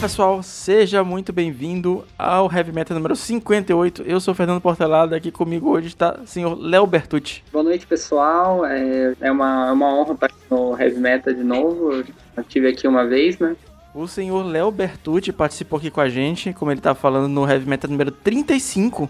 pessoal, 0.00 0.42
seja 0.42 1.04
muito 1.04 1.30
bem-vindo 1.30 2.06
ao 2.18 2.50
Heavy 2.50 2.72
Metal 2.72 2.94
número 2.94 3.14
58. 3.14 4.02
Eu 4.04 4.18
sou 4.18 4.32
o 4.32 4.34
Fernando 4.34 4.58
Portelada, 4.58 5.14
aqui 5.14 5.30
comigo 5.30 5.68
hoje 5.68 5.88
está 5.88 6.18
o 6.22 6.26
senhor 6.26 6.58
Léo 6.58 6.86
Bertucci. 6.86 7.42
Boa 7.52 7.62
noite, 7.62 7.86
pessoal. 7.86 8.64
É, 8.64 9.14
é 9.20 9.30
uma, 9.30 9.68
é 9.68 9.72
uma 9.72 9.94
honra 9.94 10.14
estar 10.14 10.30
no 10.50 10.74
Heavy 10.80 10.98
Metal 10.98 11.34
de 11.34 11.44
novo. 11.44 11.92
Eu 11.92 12.04
estive 12.38 12.68
aqui 12.68 12.88
uma 12.88 13.06
vez, 13.06 13.38
né? 13.38 13.54
O 13.94 14.08
senhor 14.08 14.42
Léo 14.42 14.70
Bertucci 14.70 15.32
participou 15.32 15.78
aqui 15.78 15.90
com 15.90 16.00
a 16.00 16.08
gente, 16.08 16.54
como 16.54 16.70
ele 16.70 16.80
estava 16.80 16.98
falando 16.98 17.28
no 17.28 17.46
Heavy 17.46 17.68
Metal 17.68 17.90
número 17.90 18.10
35, 18.10 19.06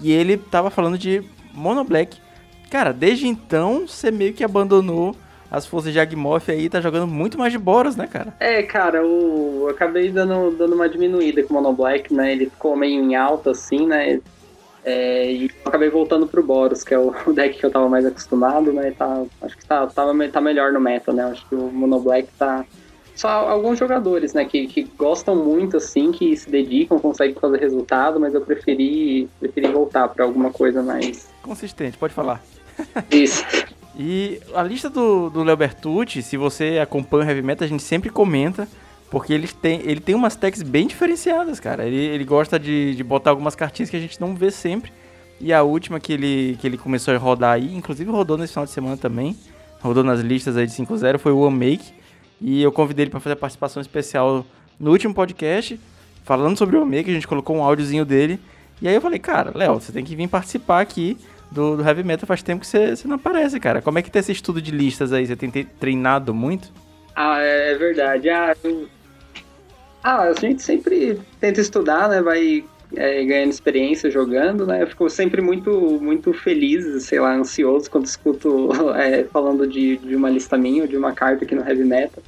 e 0.00 0.12
ele 0.12 0.34
estava 0.34 0.70
falando 0.70 0.96
de 0.96 1.20
Mono 1.52 1.82
Black. 1.82 2.16
Cara, 2.70 2.92
desde 2.92 3.26
então 3.26 3.88
você 3.88 4.12
meio 4.12 4.32
que 4.32 4.44
abandonou 4.44 5.16
as 5.50 5.66
forças 5.66 5.92
de 5.92 5.98
Agmoth 5.98 6.48
aí, 6.48 6.68
tá 6.68 6.80
jogando 6.80 7.06
muito 7.06 7.38
mais 7.38 7.52
de 7.52 7.58
Boros, 7.58 7.96
né, 7.96 8.06
cara? 8.06 8.34
É, 8.38 8.62
cara, 8.62 8.98
eu, 8.98 9.60
eu 9.62 9.68
acabei 9.68 10.10
dando, 10.10 10.50
dando 10.56 10.74
uma 10.74 10.88
diminuída 10.88 11.42
com 11.42 11.54
o 11.54 11.62
Mono 11.62 11.72
Black, 11.72 12.12
né? 12.12 12.32
Ele 12.32 12.50
ficou 12.50 12.76
meio 12.76 13.02
em 13.02 13.16
alta, 13.16 13.52
assim, 13.52 13.86
né? 13.86 14.20
É, 14.84 15.30
e 15.32 15.44
eu 15.44 15.50
acabei 15.66 15.88
voltando 15.90 16.26
pro 16.26 16.42
Boros, 16.42 16.84
que 16.84 16.94
é 16.94 16.98
o, 17.00 17.12
deck 17.32 17.58
que 17.58 17.64
eu 17.64 17.70
tava 17.70 17.88
mais 17.88 18.04
acostumado, 18.04 18.72
né? 18.72 18.92
Tá, 18.96 19.22
acho 19.42 19.56
que 19.56 19.64
tá, 19.64 19.86
tá, 19.86 20.04
tá 20.32 20.40
melhor 20.40 20.72
no 20.72 20.80
meta, 20.80 21.12
né? 21.12 21.24
Acho 21.24 21.46
que 21.48 21.54
o 21.54 21.70
Mono 21.70 22.00
Black 22.00 22.28
tá. 22.38 22.64
Só 23.14 23.28
alguns 23.28 23.80
jogadores, 23.80 24.32
né, 24.32 24.44
que, 24.44 24.68
que 24.68 24.84
gostam 24.96 25.34
muito, 25.34 25.76
assim, 25.78 26.12
que 26.12 26.36
se 26.36 26.48
dedicam, 26.48 27.00
conseguem 27.00 27.34
fazer 27.34 27.58
resultado, 27.58 28.20
mas 28.20 28.32
eu 28.32 28.40
preferi, 28.40 29.28
preferi 29.40 29.66
voltar 29.72 30.06
para 30.06 30.24
alguma 30.24 30.52
coisa 30.52 30.84
mais. 30.84 31.28
Consistente, 31.42 31.98
pode 31.98 32.14
falar. 32.14 32.40
Isso. 33.10 33.44
E 33.98 34.40
a 34.54 34.62
lista 34.62 34.88
do, 34.88 35.28
do 35.28 35.42
Leo 35.42 35.56
Bertucci, 35.56 36.22
se 36.22 36.36
você 36.36 36.78
acompanha 36.80 37.24
o 37.24 37.28
Heavy 37.28 37.42
Metal, 37.42 37.66
a 37.66 37.68
gente 37.68 37.82
sempre 37.82 38.10
comenta, 38.10 38.68
porque 39.10 39.32
ele 39.32 39.48
tem, 39.48 39.80
ele 39.80 39.98
tem 39.98 40.14
umas 40.14 40.36
techs 40.36 40.62
bem 40.62 40.86
diferenciadas, 40.86 41.58
cara. 41.58 41.84
Ele, 41.84 41.96
ele 41.96 42.24
gosta 42.24 42.60
de, 42.60 42.94
de 42.94 43.02
botar 43.02 43.30
algumas 43.30 43.56
cartinhas 43.56 43.90
que 43.90 43.96
a 43.96 44.00
gente 44.00 44.20
não 44.20 44.36
vê 44.36 44.52
sempre. 44.52 44.92
E 45.40 45.52
a 45.52 45.64
última 45.64 45.98
que 45.98 46.12
ele, 46.12 46.56
que 46.60 46.66
ele 46.66 46.78
começou 46.78 47.12
a 47.12 47.18
rodar 47.18 47.54
aí, 47.54 47.74
inclusive 47.74 48.08
rodou 48.08 48.38
nesse 48.38 48.52
final 48.52 48.66
de 48.66 48.70
semana 48.70 48.96
também, 48.96 49.36
rodou 49.80 50.04
nas 50.04 50.20
listas 50.20 50.56
aí 50.56 50.66
de 50.66 50.72
5.0, 50.72 51.18
foi 51.18 51.32
o 51.32 51.38
One 51.40 51.56
Make. 51.56 51.92
E 52.40 52.62
eu 52.62 52.70
convidei 52.70 53.04
ele 53.04 53.10
para 53.10 53.18
fazer 53.18 53.32
a 53.32 53.36
participação 53.36 53.80
especial 53.80 54.46
no 54.78 54.92
último 54.92 55.12
podcast, 55.12 55.78
falando 56.22 56.56
sobre 56.56 56.76
o 56.76 56.82
One 56.82 56.96
Make, 56.96 57.10
a 57.10 57.14
gente 57.14 57.26
colocou 57.26 57.56
um 57.56 57.64
áudiozinho 57.64 58.04
dele. 58.04 58.38
E 58.80 58.86
aí 58.86 58.94
eu 58.94 59.00
falei, 59.00 59.18
cara, 59.18 59.50
Léo, 59.52 59.74
você 59.74 59.90
tem 59.90 60.04
que 60.04 60.14
vir 60.14 60.28
participar 60.28 60.80
aqui 60.80 61.16
do, 61.50 61.76
do 61.76 61.82
heavy 61.82 62.02
metal 62.02 62.26
faz 62.26 62.42
tempo 62.42 62.60
que 62.60 62.66
você, 62.66 62.96
não 63.06 63.16
aparece, 63.16 63.58
cara. 63.58 63.80
Como 63.80 63.98
é 63.98 64.02
que 64.02 64.10
tem 64.10 64.20
esse 64.20 64.32
estudo 64.32 64.60
de 64.60 64.70
listas 64.70 65.12
aí? 65.12 65.26
Você 65.26 65.36
tem 65.36 65.50
treinado 65.50 66.34
muito? 66.34 66.72
Ah, 67.14 67.40
é, 67.40 67.72
é 67.72 67.74
verdade. 67.74 68.28
Ah, 68.28 68.54
eu... 68.62 68.86
ah, 70.02 70.22
a 70.22 70.32
gente 70.34 70.62
sempre 70.62 71.20
tenta 71.40 71.60
estudar, 71.60 72.08
né? 72.08 72.22
Vai 72.22 72.64
é, 72.96 73.24
ganhando 73.24 73.50
experiência 73.50 74.10
jogando, 74.10 74.66
né? 74.66 74.82
Eu 74.82 74.86
fico 74.86 75.08
sempre 75.10 75.42
muito, 75.42 75.70
muito 76.00 76.32
feliz, 76.32 77.02
sei 77.04 77.20
lá, 77.20 77.34
ansioso 77.34 77.90
quando 77.90 78.06
escuto 78.06 78.70
é, 78.96 79.24
falando 79.24 79.66
de, 79.66 79.96
de 79.98 80.14
uma 80.14 80.30
lista 80.30 80.56
minha 80.56 80.82
ou 80.82 80.88
de 80.88 80.96
uma 80.96 81.12
carta 81.12 81.44
aqui 81.44 81.54
no 81.54 81.66
Heavy 81.66 81.84
Metal. 81.84 82.22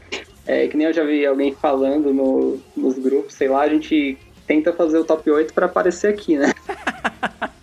É, 0.47 0.67
que 0.67 0.77
nem 0.77 0.87
eu 0.87 0.93
já 0.93 1.05
vi 1.05 1.25
alguém 1.25 1.55
falando 1.55 2.13
no, 2.13 2.59
nos 2.77 2.99
grupos, 2.99 3.35
sei 3.35 3.49
lá, 3.49 3.63
a 3.63 3.69
gente 3.69 4.19
tenta 4.47 4.73
fazer 4.73 4.99
o 4.99 5.05
top 5.05 5.31
8 5.31 5.55
para 5.55 5.67
aparecer 5.67 6.13
aqui, 6.13 6.37
né? 6.37 6.53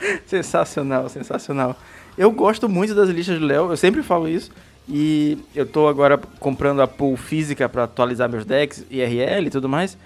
sensacional, 0.25 1.09
sensacional. 1.09 1.75
Eu 2.17 2.31
gosto 2.31 2.67
muito 2.67 2.95
das 2.95 3.09
listas 3.09 3.39
do 3.39 3.45
Léo, 3.45 3.71
eu 3.71 3.77
sempre 3.77 4.01
falo 4.01 4.27
isso. 4.27 4.51
E 4.89 5.37
eu 5.53 5.65
tô 5.65 5.87
agora 5.87 6.17
comprando 6.39 6.81
a 6.81 6.87
pool 6.87 7.17
física 7.17 7.67
para 7.67 7.83
atualizar 7.83 8.29
meus 8.29 8.45
decks, 8.45 8.85
IRL 8.89 9.47
e 9.47 9.49
tudo 9.49 9.67
mais. 9.67 9.97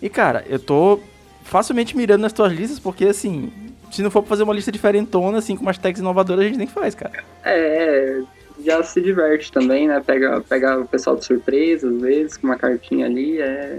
E 0.00 0.10
cara, 0.10 0.44
eu 0.48 0.58
tô 0.58 1.00
facilmente 1.42 1.96
mirando 1.96 2.20
nas 2.20 2.32
tuas 2.32 2.52
listas, 2.52 2.78
porque 2.78 3.06
assim, 3.06 3.50
se 3.90 4.02
não 4.02 4.10
for 4.10 4.22
pra 4.22 4.28
fazer 4.28 4.42
uma 4.42 4.52
lista 4.52 4.70
diferentona, 4.70 5.38
assim, 5.38 5.56
com 5.56 5.62
umas 5.62 5.78
tags 5.78 6.00
inovadoras, 6.00 6.44
a 6.44 6.48
gente 6.48 6.58
nem 6.58 6.66
faz, 6.66 6.94
cara. 6.94 7.24
É, 7.44 8.20
já 8.62 8.82
se 8.82 9.00
diverte 9.00 9.50
também, 9.50 9.88
né? 9.88 10.02
Pega, 10.04 10.40
pega 10.42 10.80
o 10.80 10.86
pessoal 10.86 11.16
de 11.16 11.24
surpresa, 11.24 11.88
às 11.88 12.00
vezes, 12.00 12.36
com 12.36 12.46
uma 12.46 12.56
cartinha 12.56 13.06
ali, 13.06 13.40
é, 13.40 13.78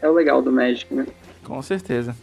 é 0.00 0.08
o 0.08 0.12
legal 0.12 0.42
do 0.42 0.50
Magic, 0.50 0.92
né? 0.92 1.06
Com 1.44 1.60
certeza. 1.62 2.16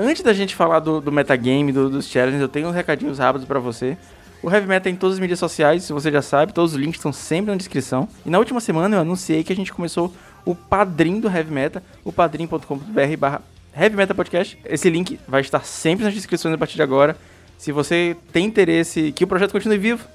Antes 0.00 0.22
da 0.22 0.32
gente 0.32 0.54
falar 0.54 0.78
do, 0.78 1.00
do 1.00 1.10
metagame, 1.10 1.72
do, 1.72 1.90
dos 1.90 2.06
challenges, 2.06 2.40
eu 2.40 2.46
tenho 2.46 2.68
uns 2.68 2.74
recadinhos 2.74 3.18
rápidos 3.18 3.48
para 3.48 3.58
você. 3.58 3.98
O 4.40 4.48
Heavy 4.48 4.68
Metal 4.68 4.84
tem 4.84 4.94
todas 4.94 5.14
as 5.14 5.20
mídias 5.20 5.40
sociais, 5.40 5.82
se 5.82 5.92
você 5.92 6.08
já 6.08 6.22
sabe, 6.22 6.52
todos 6.52 6.74
os 6.74 6.78
links 6.78 7.00
estão 7.00 7.12
sempre 7.12 7.50
na 7.50 7.56
descrição. 7.56 8.08
E 8.24 8.30
na 8.30 8.38
última 8.38 8.60
semana 8.60 8.94
eu 8.94 9.00
anunciei 9.00 9.42
que 9.42 9.52
a 9.52 9.56
gente 9.56 9.72
começou 9.72 10.14
o 10.44 10.54
padrinho 10.54 11.20
do 11.20 11.28
Heavy 11.28 11.52
Metal, 11.52 11.82
o 12.04 12.12
padrim.com.br 12.12 13.16
barra 13.18 13.42
Heavy 13.76 13.96
Metal 13.96 14.14
Podcast. 14.14 14.56
Esse 14.64 14.88
link 14.88 15.18
vai 15.26 15.40
estar 15.40 15.64
sempre 15.64 16.04
nas 16.04 16.14
descrições 16.14 16.54
a 16.54 16.58
partir 16.58 16.76
de 16.76 16.82
agora. 16.82 17.16
Se 17.58 17.72
você 17.72 18.16
tem 18.32 18.46
interesse 18.46 19.10
que 19.10 19.24
o 19.24 19.26
projeto 19.26 19.50
continue 19.50 19.78
vivo, 19.78 20.06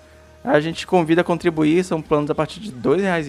a 0.46 0.62
gente 0.62 0.88
convida 0.88 1.20
a 1.20 1.26
contribuir, 1.26 1.84
são 1.84 2.02
planos 2.02 2.32
a 2.32 2.36
partir 2.36 2.62
de 2.62 2.72
dois 2.72 3.02
reais. 3.02 3.28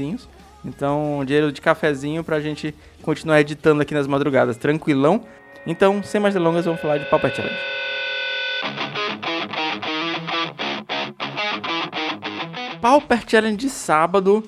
Então, 0.64 1.24
dinheiro 1.26 1.50
de 1.50 1.60
cafezinho 1.60 2.22
pra 2.22 2.38
gente 2.38 2.72
continuar 3.02 3.40
editando 3.40 3.82
aqui 3.82 3.92
nas 3.92 4.06
madrugadas, 4.06 4.56
tranquilão. 4.56 5.24
Então, 5.66 6.02
sem 6.02 6.20
mais 6.20 6.34
delongas, 6.34 6.64
vamos 6.64 6.80
falar 6.80 6.98
de 6.98 7.06
Pauper 7.06 7.34
Challenge. 7.34 7.56
Pauper 12.80 13.22
Challenge 13.26 13.56
de 13.56 13.70
sábado. 13.70 14.44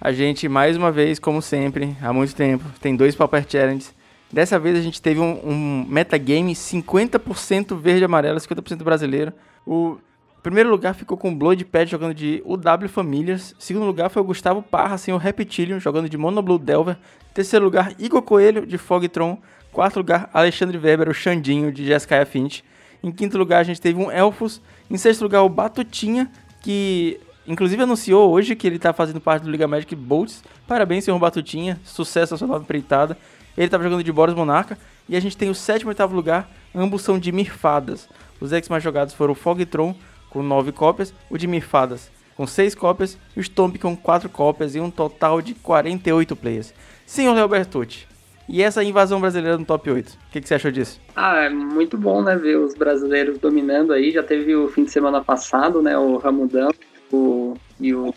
A 0.00 0.12
gente, 0.12 0.48
mais 0.48 0.76
uma 0.76 0.92
vez, 0.92 1.18
como 1.18 1.42
sempre, 1.42 1.96
há 2.00 2.12
muito 2.12 2.34
tempo, 2.34 2.64
tem 2.80 2.94
dois 2.94 3.14
Pauper 3.14 3.44
Challenges. 3.48 3.92
Dessa 4.32 4.60
vez 4.60 4.78
a 4.78 4.80
gente 4.80 5.02
teve 5.02 5.18
um, 5.18 5.40
um 5.44 5.86
metagame 5.88 6.52
50% 6.54 7.76
verde 7.76 8.02
e 8.02 8.04
amarelo, 8.04 8.38
50% 8.38 8.84
brasileiro. 8.84 9.32
O 9.66 9.98
primeiro 10.40 10.70
lugar 10.70 10.94
ficou 10.94 11.18
com 11.18 11.32
o 11.32 11.34
Blood 11.34 11.64
Pad 11.64 11.90
jogando 11.90 12.14
de 12.14 12.40
UW 12.46 12.88
Familiars. 12.88 13.56
Segundo 13.58 13.84
lugar 13.84 14.08
foi 14.08 14.22
o 14.22 14.24
Gustavo 14.24 14.62
Parra 14.62 14.96
sem 14.96 15.12
o 15.12 15.18
Reptilion 15.18 15.80
jogando 15.80 16.08
de 16.08 16.16
Mono 16.16 16.40
Blue 16.40 16.58
Delver. 16.58 16.96
Terceiro 17.34 17.64
lugar, 17.64 17.92
Igor 17.98 18.22
Coelho 18.22 18.64
de 18.64 18.78
Fogtron 18.78 19.36
Quarto 19.72 19.98
lugar, 19.98 20.28
Alexandre 20.34 20.76
Weber, 20.76 21.08
o 21.08 21.14
Xandinho, 21.14 21.70
de 21.70 21.86
Jessica 21.86 22.24
Fint. 22.26 22.62
Em 23.02 23.12
quinto 23.12 23.38
lugar, 23.38 23.60
a 23.60 23.62
gente 23.62 23.80
teve 23.80 23.98
um 23.98 24.10
Elfos. 24.10 24.60
Em 24.90 24.96
sexto 24.96 25.22
lugar, 25.22 25.42
o 25.42 25.48
Batutinha, 25.48 26.30
que 26.60 27.20
inclusive 27.46 27.80
anunciou 27.82 28.30
hoje 28.30 28.56
que 28.56 28.66
ele 28.66 28.76
está 28.76 28.92
fazendo 28.92 29.20
parte 29.20 29.44
do 29.44 29.50
Liga 29.50 29.68
Magic 29.68 29.94
Bolts. 29.94 30.42
Parabéns, 30.66 31.04
senhor 31.04 31.18
Batutinha. 31.20 31.80
Sucesso 31.84 32.34
na 32.34 32.38
sua 32.38 32.48
nova 32.48 32.64
empreitada. 32.64 33.16
Ele 33.56 33.66
estava 33.66 33.84
jogando 33.84 34.02
de 34.02 34.12
Boros 34.12 34.34
Monarca. 34.34 34.76
E 35.08 35.16
a 35.16 35.20
gente 35.20 35.36
tem 35.36 35.48
o 35.48 35.54
sétimo 35.54 35.90
e 35.90 35.92
oitavo 35.92 36.14
lugar. 36.14 36.50
Ambos 36.74 37.02
são 37.02 37.18
de 37.18 37.30
Mirfadas. 37.30 38.08
Os 38.40 38.52
ex 38.52 38.68
mais 38.68 38.82
jogados 38.82 39.14
foram 39.14 39.32
o 39.32 39.36
Fogtron, 39.36 39.94
com 40.30 40.42
nove 40.42 40.72
cópias. 40.72 41.14
O 41.30 41.38
de 41.38 41.46
Mirfadas, 41.46 42.10
com 42.36 42.44
seis 42.46 42.74
cópias. 42.74 43.16
E 43.36 43.40
o 43.40 43.42
Stomp, 43.42 43.76
com 43.78 43.96
quatro 43.96 44.28
cópias. 44.28 44.74
E 44.74 44.80
um 44.80 44.90
total 44.90 45.40
de 45.40 45.54
48 45.54 46.34
players. 46.34 46.74
Senhor 47.06 47.34
Léo 47.34 47.48
Bertucci, 47.48 48.06
e 48.50 48.62
essa 48.62 48.82
invasão 48.82 49.20
brasileira 49.20 49.56
no 49.56 49.64
top 49.64 49.88
8? 49.88 50.08
O 50.08 50.32
que, 50.32 50.40
que, 50.40 50.48
você 50.48 50.56
achou 50.56 50.72
disso? 50.72 51.00
Ah, 51.14 51.44
é 51.44 51.48
muito 51.48 51.96
bom, 51.96 52.20
né, 52.20 52.34
ver 52.34 52.56
os 52.56 52.74
brasileiros 52.74 53.38
dominando 53.38 53.92
aí. 53.92 54.10
Já 54.10 54.24
teve 54.24 54.56
o 54.56 54.66
fim 54.66 54.84
de 54.84 54.90
semana 54.90 55.22
passado, 55.22 55.80
né, 55.80 55.96
o 55.96 56.16
Ramudão 56.16 56.70
o, 57.12 57.54
e 57.78 57.94
o 57.94 58.12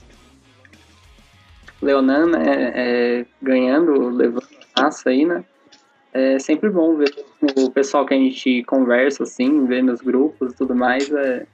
Leonan, 1.79 2.25
né, 2.25 2.71
é, 2.73 3.25
ganhando, 3.39 4.09
levando 4.09 4.47
a 4.75 4.89
aí, 5.05 5.23
né. 5.23 5.43
É 6.11 6.39
sempre 6.39 6.69
bom 6.69 6.95
ver 6.95 7.13
o 7.55 7.69
pessoal 7.69 8.05
que 8.05 8.13
a 8.13 8.17
gente 8.17 8.63
conversa, 8.63 9.23
assim, 9.23 9.65
ver 9.67 9.83
nos 9.83 10.01
grupos 10.01 10.53
e 10.53 10.55
tudo 10.55 10.75
mais, 10.75 11.11
é, 11.11 11.45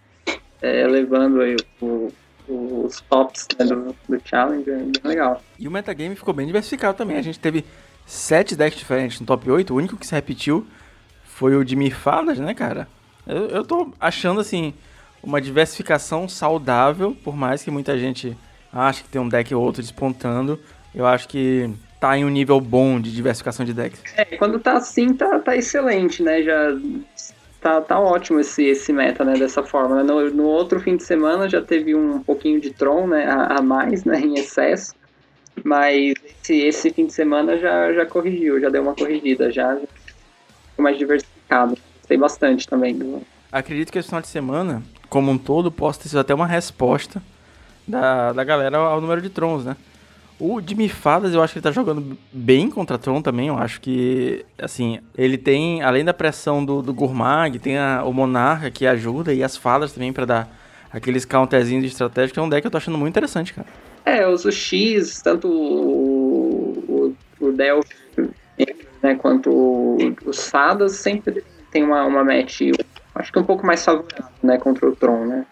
é 0.61 0.87
levando 0.87 1.41
aí 1.41 1.55
o, 1.81 2.09
os 2.47 3.01
tops 3.01 3.47
né, 3.57 3.65
do, 3.65 3.95
do 4.07 4.21
challenge, 4.23 4.69
é 4.69 4.77
bem 4.77 4.91
legal. 5.03 5.41
E 5.57 5.67
o 5.67 5.71
metagame 5.71 6.15
ficou 6.15 6.33
bem 6.33 6.47
diversificado 6.47 6.97
também. 6.97 7.17
A 7.17 7.21
gente 7.21 7.39
teve 7.39 7.63
sete 8.09 8.55
decks 8.55 8.79
diferentes 8.79 9.19
no 9.19 9.25
top 9.25 9.49
8. 9.49 9.71
O 9.71 9.77
único 9.77 9.95
que 9.95 10.05
se 10.05 10.15
repetiu 10.15 10.65
foi 11.23 11.55
o 11.55 11.63
de 11.63 11.75
Mirfadas, 11.75 12.39
né, 12.39 12.55
cara? 12.55 12.87
Eu, 13.25 13.47
eu 13.49 13.63
tô 13.63 13.93
achando, 13.99 14.41
assim, 14.41 14.73
uma 15.21 15.39
diversificação 15.39 16.27
saudável, 16.27 17.15
por 17.23 17.35
mais 17.35 17.61
que 17.61 17.69
muita 17.69 17.97
gente 17.99 18.35
ache 18.73 19.03
que 19.03 19.09
tem 19.09 19.21
um 19.21 19.29
deck 19.29 19.53
ou 19.53 19.63
outro 19.63 19.83
despontando. 19.83 20.59
Eu 20.93 21.05
acho 21.05 21.27
que 21.27 21.69
tá 21.99 22.17
em 22.17 22.25
um 22.25 22.29
nível 22.29 22.59
bom 22.59 22.99
de 22.99 23.13
diversificação 23.13 23.63
de 23.63 23.73
decks. 23.73 24.01
É, 24.17 24.25
quando 24.37 24.59
tá 24.59 24.73
assim, 24.73 25.13
tá, 25.13 25.37
tá 25.37 25.55
excelente, 25.55 26.23
né? 26.23 26.41
Já 26.41 26.77
tá, 27.61 27.79
tá 27.79 27.99
ótimo 27.99 28.39
esse, 28.39 28.63
esse 28.63 28.91
meta, 28.91 29.23
né? 29.23 29.33
Dessa 29.33 29.61
forma. 29.61 29.97
Né? 29.97 30.03
No, 30.03 30.31
no 30.31 30.43
outro 30.45 30.79
fim 30.79 30.97
de 30.97 31.03
semana 31.03 31.47
já 31.47 31.61
teve 31.61 31.93
um 31.93 32.19
pouquinho 32.23 32.59
de 32.59 32.71
Tron, 32.71 33.05
né? 33.05 33.27
A, 33.27 33.59
a 33.59 33.61
mais, 33.61 34.03
né? 34.03 34.19
Em 34.19 34.33
excesso. 34.33 34.98
Mas 35.63 36.13
esse, 36.43 36.55
esse 36.61 36.89
fim 36.91 37.05
de 37.05 37.13
semana 37.13 37.57
já, 37.57 37.93
já 37.93 38.05
corrigiu, 38.05 38.59
já 38.59 38.69
deu 38.69 38.81
uma 38.81 38.95
corrigida, 38.95 39.51
já 39.51 39.75
ficou 39.75 40.83
mais 40.83 40.97
diversificado. 40.97 41.77
Gostei 41.97 42.17
bastante 42.17 42.67
também. 42.67 43.21
Acredito 43.51 43.91
que 43.91 43.99
esse 43.99 44.07
final 44.07 44.21
de 44.21 44.27
semana, 44.27 44.81
como 45.09 45.31
um 45.31 45.37
todo, 45.37 45.71
possa 45.71 46.01
ter 46.01 46.09
sido 46.09 46.19
até 46.19 46.33
uma 46.33 46.47
resposta 46.47 47.21
da, 47.87 48.31
da 48.31 48.43
galera 48.43 48.77
ao 48.77 49.01
número 49.01 49.21
de 49.21 49.29
trons, 49.29 49.65
né? 49.65 49.75
O 50.39 50.61
de 50.61 50.73
Mifadas, 50.73 51.33
eu 51.33 51.43
acho 51.43 51.51
que 51.51 51.59
ele 51.59 51.63
tá 51.63 51.71
jogando 51.71 52.17
bem 52.31 52.69
contra 52.69 52.97
Tron 52.97 53.21
também. 53.21 53.49
Eu 53.49 53.57
acho 53.57 53.81
que, 53.81 54.45
assim, 54.57 54.99
ele 55.17 55.37
tem, 55.37 55.81
além 55.81 56.05
da 56.05 56.13
pressão 56.13 56.63
do, 56.63 56.81
do 56.81 56.93
Gourmag, 56.93 57.59
tem 57.59 57.77
a, 57.77 58.03
o 58.05 58.13
Monarca 58.13 58.71
que 58.71 58.87
ajuda 58.87 59.33
e 59.33 59.43
as 59.43 59.57
fadas 59.57 59.91
também 59.91 60.13
para 60.13 60.23
dar 60.23 60.57
aqueles 60.93 61.25
counterzinhos 61.25 61.93
que 61.93 62.39
é 62.39 62.41
um 62.41 62.47
deck 62.47 62.61
que 62.61 62.67
eu 62.67 62.71
tô 62.71 62.77
achando 62.77 62.97
muito 62.97 63.11
interessante, 63.11 63.53
cara. 63.53 63.67
É, 64.09 64.27
os 64.27 64.43
X, 64.45 65.21
tanto 65.21 65.47
o, 65.47 67.15
o, 67.39 67.45
o 67.45 67.51
Delphi 67.51 67.95
né, 69.01 69.15
quanto 69.15 69.97
os 70.25 70.47
Fadas, 70.47 70.93
sempre 70.93 71.43
tem 71.71 71.83
uma, 71.83 72.05
uma 72.05 72.23
match, 72.23 72.61
acho 73.15 73.31
que 73.31 73.39
um 73.39 73.43
pouco 73.43 73.65
mais 73.65 73.83
favorável, 73.83 74.25
né, 74.43 74.57
contra 74.57 74.87
o 74.87 74.95
Tron, 74.95 75.25
né. 75.25 75.45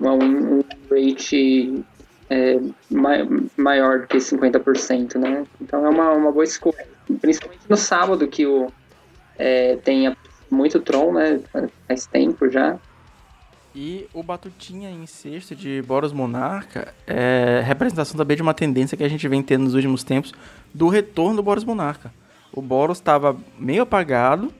Um, 0.00 0.58
um 0.58 0.64
rate 0.90 1.84
é, 2.30 2.58
maior 3.56 4.00
do 4.00 4.06
que 4.06 4.16
50%, 4.16 5.16
né? 5.16 5.44
Então 5.60 5.84
é 5.84 5.90
uma, 5.90 6.12
uma 6.12 6.32
boa 6.32 6.44
escolha. 6.44 6.88
Principalmente 7.20 7.60
no 7.68 7.76
sábado, 7.76 8.26
que 8.26 8.46
o, 8.46 8.72
é, 9.38 9.76
tem 9.76 10.16
muito 10.50 10.80
Tron, 10.80 11.12
né? 11.12 11.40
Faz 11.86 12.06
tempo 12.06 12.48
já. 12.48 12.78
E 13.74 14.08
o 14.12 14.22
Batutinha 14.22 14.90
em 14.90 15.06
sexto 15.06 15.54
de 15.54 15.80
Boros 15.82 16.12
Monarca 16.12 16.92
é 17.06 17.62
representação 17.64 18.16
também 18.16 18.36
de 18.36 18.42
uma 18.42 18.52
tendência 18.52 18.96
que 18.96 19.04
a 19.04 19.08
gente 19.08 19.26
vem 19.28 19.42
tendo 19.42 19.64
nos 19.64 19.74
últimos 19.74 20.02
tempos 20.02 20.32
do 20.74 20.88
retorno 20.88 21.36
do 21.36 21.42
Boros 21.42 21.62
Monarca. 21.62 22.12
O 22.52 22.60
Boros 22.60 22.98
estava 22.98 23.36
meio 23.56 23.82
apagado, 23.82 24.52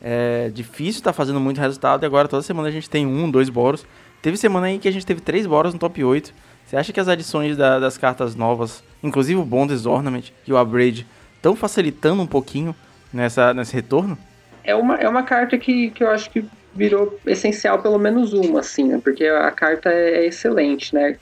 é 0.00 0.50
difícil 0.54 1.00
estar 1.00 1.10
tá 1.10 1.16
fazendo 1.16 1.40
muito 1.40 1.60
resultado, 1.60 2.04
e 2.04 2.06
agora 2.06 2.28
toda 2.28 2.42
semana 2.42 2.68
a 2.68 2.70
gente 2.70 2.88
tem 2.88 3.04
um, 3.04 3.28
dois 3.28 3.48
Boros. 3.48 3.84
Teve 4.22 4.36
semana 4.36 4.68
aí 4.68 4.78
que 4.78 4.86
a 4.86 4.92
gente 4.92 5.04
teve 5.04 5.20
três 5.20 5.46
Boros 5.46 5.72
no 5.72 5.80
top 5.80 6.04
8. 6.04 6.32
Você 6.64 6.76
acha 6.76 6.92
que 6.92 7.00
as 7.00 7.08
adições 7.08 7.56
da, 7.56 7.80
das 7.80 7.98
cartas 7.98 8.36
novas, 8.36 8.84
inclusive 9.02 9.38
o 9.38 9.44
Bond's 9.44 9.84
Ornament 9.84 10.30
e 10.46 10.52
o 10.52 10.58
Upgrade, 10.58 11.06
estão 11.36 11.56
facilitando 11.56 12.22
um 12.22 12.26
pouquinho 12.26 12.74
nessa, 13.12 13.52
nesse 13.52 13.74
retorno? 13.74 14.16
É 14.62 14.74
uma, 14.74 14.94
é 14.94 15.08
uma 15.08 15.24
carta 15.24 15.58
que, 15.58 15.90
que 15.90 16.02
eu 16.02 16.10
acho 16.10 16.30
que 16.30 16.44
virou 16.74 17.18
essencial 17.26 17.80
pelo 17.80 17.98
menos 17.98 18.32
uma, 18.32 18.60
assim, 18.60 18.84
né? 18.84 19.00
Porque 19.02 19.26
a 19.26 19.50
carta 19.50 19.90
é, 19.90 20.24
é 20.24 20.26
excelente, 20.26 20.94
né? 20.94 21.16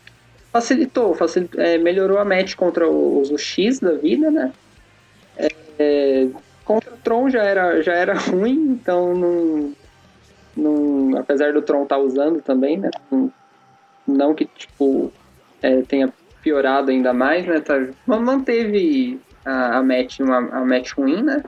Facilitou, 0.52 1.14
facilitou 1.14 1.60
é, 1.60 1.78
melhorou 1.78 2.18
a 2.18 2.24
match 2.24 2.54
contra 2.54 2.88
os, 2.88 3.30
os 3.30 3.40
X 3.40 3.80
da 3.80 3.92
vida, 3.92 4.30
né? 4.30 4.52
É, 5.36 5.48
é, 5.78 6.28
contra 6.64 6.92
o 6.92 6.96
Tron 6.98 7.30
já 7.30 7.42
era, 7.42 7.82
já 7.82 7.92
era 7.92 8.14
ruim, 8.18 8.78
então 8.80 9.14
não, 9.14 9.72
não, 10.56 11.18
apesar 11.18 11.52
do 11.52 11.62
Tron 11.62 11.84
estar 11.84 11.96
tá 11.96 12.02
usando 12.02 12.40
também, 12.40 12.78
né? 12.78 12.90
Não, 13.10 13.32
não 14.06 14.34
que, 14.34 14.46
tipo, 14.46 15.12
é, 15.62 15.82
tenha 15.82 16.12
piorado 16.42 16.90
ainda 16.90 17.12
mais, 17.12 17.46
né? 17.46 17.60
Tá, 17.60 17.78
manteve 18.06 19.20
a, 19.44 19.78
a 19.78 19.82
match 19.82 20.20
uma 20.20 20.38
a 20.38 20.64
match 20.64 20.92
ruim, 20.92 21.22
né? 21.22 21.42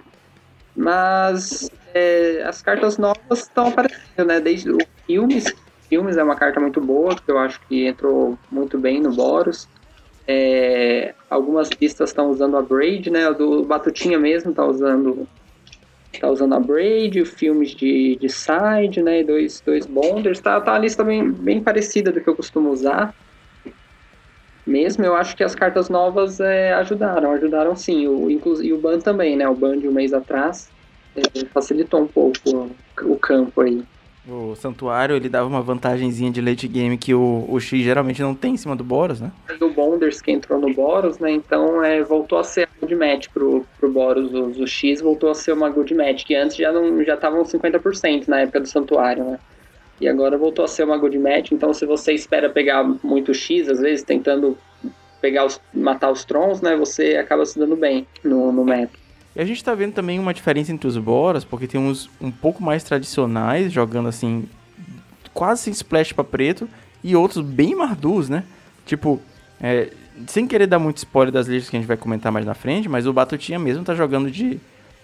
Mas 0.77 1.71
é, 1.95 2.43
as 2.45 2.61
cartas 2.61 2.99
novas 2.99 3.41
estão 3.41 3.69
aparecendo, 3.69 4.27
né? 4.27 4.41
Desde 4.41 4.71
o 4.71 4.79
filmes, 5.07 5.45
filmes 5.89 6.17
é 6.17 6.23
uma 6.23 6.37
carta 6.37 6.59
muito 6.59 6.81
boa 6.81 7.15
que 7.15 7.31
eu 7.31 7.39
acho 7.39 7.61
que 7.69 7.87
entrou 7.87 8.39
muito 8.51 8.79
bem 8.79 9.01
no 9.01 9.13
Boros. 9.13 9.69
É, 10.27 11.15
algumas 11.31 11.69
listas 11.81 12.11
estão 12.11 12.31
usando 12.31 12.57
a 12.57 12.63
Braid, 12.63 13.11
né? 13.11 13.29
O 13.29 13.35
do 13.35 13.65
Batutinha 13.65 14.19
mesmo 14.19 14.51
está 14.51 14.65
usando 14.65 15.29
tá 16.21 16.31
usando 16.31 16.55
a 16.55 16.61
Braid, 16.61 17.25
filmes 17.25 17.71
de, 17.71 18.17
de 18.17 18.29
side, 18.29 19.03
né? 19.03 19.23
Dois, 19.23 19.61
dois 19.61 19.87
bonders. 19.87 20.41
Tá, 20.41 20.61
tá 20.61 20.75
a 20.75 20.79
lista 20.79 21.05
bem, 21.05 21.31
bem 21.31 21.63
parecida 21.63 22.11
do 22.11 22.21
que 22.21 22.29
eu 22.29 22.37
costumo 22.37 22.71
usar 22.71 23.15
mesmo, 24.67 25.05
eu 25.05 25.15
acho 25.15 25.37
que 25.37 25.45
as 25.45 25.55
cartas 25.55 25.89
novas 25.89 26.41
é, 26.41 26.73
ajudaram, 26.75 27.33
ajudaram 27.33 27.77
sim. 27.77 28.07
O, 28.07 28.31
e 28.31 28.73
o 28.73 28.79
Ban 28.79 28.99
também, 28.99 29.37
né? 29.37 29.49
O 29.49 29.55
Ban 29.55 29.79
de 29.79 29.87
um 29.89 29.93
mês 29.93 30.13
atrás 30.13 30.71
é, 31.17 31.45
facilitou 31.47 32.01
um 32.01 32.07
pouco 32.07 32.39
o, 32.47 32.71
o, 33.03 33.19
campo 33.19 33.61
aí. 33.61 33.83
O 34.27 34.55
Santuário, 34.57 35.15
ele 35.15 35.29
dava 35.29 35.47
uma 35.47 35.61
vantagenzinha 35.61 36.31
de 36.31 36.41
late 36.41 36.67
game 36.67 36.97
que 36.97 37.13
o, 37.15 37.45
o 37.47 37.61
X 37.61 37.83
geralmente 37.83 38.23
não 38.23 38.35
tem 38.35 38.55
em 38.55 38.57
cima 38.57 38.75
do 38.75 38.83
Boros, 38.83 39.21
né? 39.21 39.31
O 39.61 39.69
Bonders 39.69 40.23
que 40.23 40.33
entrou 40.33 40.59
no 40.59 40.73
Boros, 40.73 41.19
né? 41.19 41.31
Então 41.31 41.85
é, 41.85 42.03
voltou 42.03 42.39
a 42.39 42.45
ser 42.45 42.67
good 42.81 42.95
match 42.95 43.29
pro, 43.29 43.67
pro 43.79 43.93
Boros. 43.93 44.33
O, 44.33 44.63
o 44.63 44.67
X 44.67 45.03
voltou 45.03 45.31
a 45.31 45.35
ser 45.35 45.53
uma 45.53 45.69
good 45.69 45.93
match, 45.95 46.25
que 46.25 46.35
antes 46.35 46.57
já 46.57 46.73
não 46.73 47.05
já 47.05 47.15
estavam 47.15 47.43
50% 47.43 48.29
na 48.29 48.41
época 48.41 48.61
do 48.61 48.67
Santuário, 48.67 49.25
né? 49.25 49.39
E 50.01 50.09
agora 50.09 50.37
voltou 50.37 50.65
a 50.65 50.69
ser 50.69 50.85
uma 50.85 50.97
good 50.97 51.19
match. 51.19 51.53
Então, 51.53 51.73
se 51.73 51.87
você 51.87 52.13
espera 52.13 52.51
pegar 52.51 52.85
muito 53.03 53.33
X, 53.33 53.69
às 53.69 53.81
vezes 53.81 54.05
tentando 54.05 54.57
pegar 55.21 55.47
os, 55.47 55.61
matar 55.73 56.11
os 56.11 56.25
Trons, 56.25 56.61
né, 56.61 56.77
você 56.77 57.17
acaba 57.17 57.47
se 57.47 57.59
dando 57.59 57.77
bem 57.77 58.07
no, 58.23 58.53
no 58.53 58.65
meta. 58.65 58.93
E 59.35 59.41
a 59.41 59.45
gente 59.45 59.65
tá 59.65 59.75
vendo 59.75 59.95
também 59.95 60.19
uma 60.19 60.35
diferença 60.35 60.71
entre 60.71 60.87
os 60.87 60.97
Boras, 60.97 61.45
porque 61.45 61.67
tem 61.67 61.81
uns 61.81 62.11
um 62.21 62.31
pouco 62.31 62.63
mais 62.63 62.85
tradicionais, 62.85 63.73
jogando 63.73 64.09
assim, 64.09 64.49
quase 65.33 65.63
sem 65.63 65.73
splash 65.73 66.13
pra 66.13 66.23
preto, 66.23 66.69
e 67.03 67.17
outros 67.17 67.45
bem 67.45 67.75
mardus, 67.75 68.29
né? 68.29 68.45
Tipo, 68.87 69.21
é, 69.61 69.91
sem 70.27 70.47
querer 70.47 70.67
dar 70.67 70.79
muito 70.79 70.99
spoiler 70.99 71.33
das 71.33 71.47
listas 71.47 71.71
que 71.71 71.77
a 71.77 71.81
gente 71.81 71.89
vai 71.89 71.97
comentar 71.97 72.31
mais 72.31 72.47
na 72.47 72.55
frente, 72.55 72.89
mas 72.89 73.07
o 73.07 73.13
Batutinha 73.13 73.59
mesmo 73.59 73.85
tá 73.85 73.95
jogando 73.95 74.31
de 74.31 74.61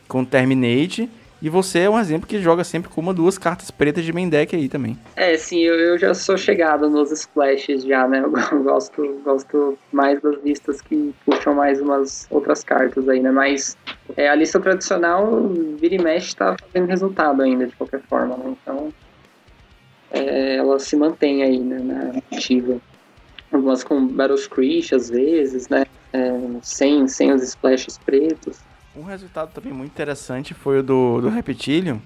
com 0.07 0.25
Terminate 0.25 1.09
e 1.43 1.49
você 1.49 1.81
é 1.81 1.91
um 1.91 1.99
exemplo 1.99 2.27
que 2.27 2.41
joga 2.41 2.63
sempre 2.65 2.91
com 2.91 3.01
uma 3.01 3.15
duas 3.15 3.39
cartas 3.39 3.71
pretas 3.71 4.05
de 4.05 4.13
main 4.13 4.29
deck 4.29 4.55
aí 4.55 4.69
também. 4.69 4.99
É, 5.17 5.37
sim, 5.37 5.61
eu, 5.61 5.75
eu 5.75 5.99
já 5.99 6.13
sou 6.13 6.37
chegado 6.37 6.89
nos 6.91 7.11
splashes 7.11 7.85
já, 7.85 8.07
né? 8.07 8.23
Eu 8.51 8.63
gosto, 8.63 9.21
gosto 9.25 9.79
mais 9.93 10.21
das 10.21 10.43
listas 10.43 10.81
que 10.81 11.15
puxam 11.25 11.55
mais 11.55 11.81
umas 11.81 12.27
outras 12.31 12.63
cartas 12.63 13.09
aí, 13.09 13.21
né? 13.21 13.31
Mas 13.31 13.77
é, 14.17 14.29
a 14.29 14.35
lista 14.35 14.61
tradicional, 14.61 15.49
vira 15.79 15.95
e 15.95 16.03
mexe, 16.03 16.35
tá 16.35 16.57
fazendo 16.61 16.89
resultado 16.89 17.43
ainda, 17.43 17.67
de 17.67 17.77
qualquer 17.77 18.01
forma, 18.03 18.37
né? 18.37 18.57
Então, 18.63 18.93
é, 20.11 20.57
ela 20.57 20.79
se 20.79 20.97
mantém 20.97 21.43
aí, 21.43 21.59
né, 21.59 21.79
na 21.79 22.37
ativa. 22.37 22.81
Algumas 23.53 23.83
com 23.83 24.07
Battle 24.07 24.39
Screech, 24.39 24.95
às 24.95 25.09
vezes, 25.09 25.69
né? 25.69 25.85
É, 26.13 26.33
sem, 26.63 27.07
sem 27.09 27.33
os 27.33 27.43
splashes 27.43 27.99
pretos. 27.99 28.59
Um 29.01 29.05
resultado 29.05 29.51
também 29.55 29.73
muito 29.73 29.91
interessante 29.91 30.53
foi 30.53 30.81
o 30.81 30.83
do, 30.83 31.23
do 31.23 31.31
Reptilium, 31.31 31.99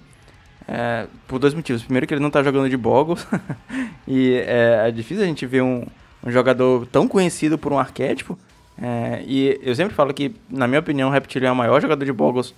é, 0.69 1.09
por 1.27 1.41
dois 1.41 1.53
motivos. 1.53 1.83
Primeiro 1.83 2.07
que 2.07 2.15
ele 2.15 2.21
não 2.21 2.29
está 2.29 2.41
jogando 2.41 2.71
de 2.71 2.77
Boggles, 2.77 3.27
e 4.07 4.35
é, 4.35 4.87
é, 4.87 4.91
difícil 4.93 5.25
a 5.25 5.27
gente 5.27 5.45
ver 5.45 5.61
um, 5.61 5.85
um, 6.25 6.31
jogador 6.31 6.87
tão 6.87 7.09
conhecido 7.09 7.59
por 7.59 7.73
um 7.73 7.81
arquétipo. 7.81 8.39
É, 8.81 9.25
e 9.27 9.59
eu 9.61 9.75
sempre 9.75 9.93
falo 9.93 10.15
que, 10.15 10.37
na 10.49 10.69
minha 10.69 10.79
opinião, 10.79 11.09
o 11.09 11.13
Reptilium 11.13 11.49
é 11.49 11.53
o 11.53 11.57
maior 11.57 11.83
jogador 11.83 12.05
de 12.05 12.13
Boggles 12.13 12.55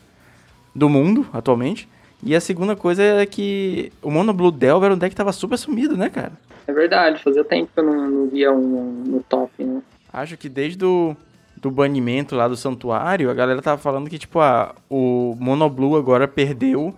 do 0.74 0.86
mundo, 0.86 1.26
atualmente. 1.32 1.88
E 2.22 2.36
a 2.36 2.40
segunda 2.40 2.76
coisa 2.76 3.02
é 3.02 3.24
que 3.24 3.90
o 4.02 4.10
Mono 4.10 4.34
Blue 4.34 4.52
Delver 4.52 4.88
era 4.88 4.94
um 4.94 4.98
deck 4.98 5.12
que 5.12 5.14
estava 5.14 5.32
super 5.32 5.56
sumido, 5.56 5.96
né, 5.96 6.10
cara? 6.10 6.32
É 6.66 6.74
verdade, 6.74 7.22
fazia 7.22 7.42
tempo 7.42 7.70
que 7.72 7.80
eu 7.80 7.84
não, 7.84 8.10
não 8.10 8.28
via 8.28 8.52
um 8.52 9.02
no 9.06 9.22
top, 9.22 9.64
né? 9.64 9.80
Acho 10.12 10.36
que 10.36 10.50
desde 10.50 10.84
o 10.84 11.16
do 11.56 11.70
banimento 11.70 12.34
lá 12.36 12.46
do 12.46 12.56
santuário, 12.56 13.30
a 13.30 13.34
galera 13.34 13.62
tava 13.62 13.80
falando 13.80 14.10
que, 14.10 14.18
tipo, 14.18 14.40
a, 14.40 14.74
o 14.90 15.34
Monoblue 15.38 15.96
agora 15.96 16.28
perdeu 16.28 16.94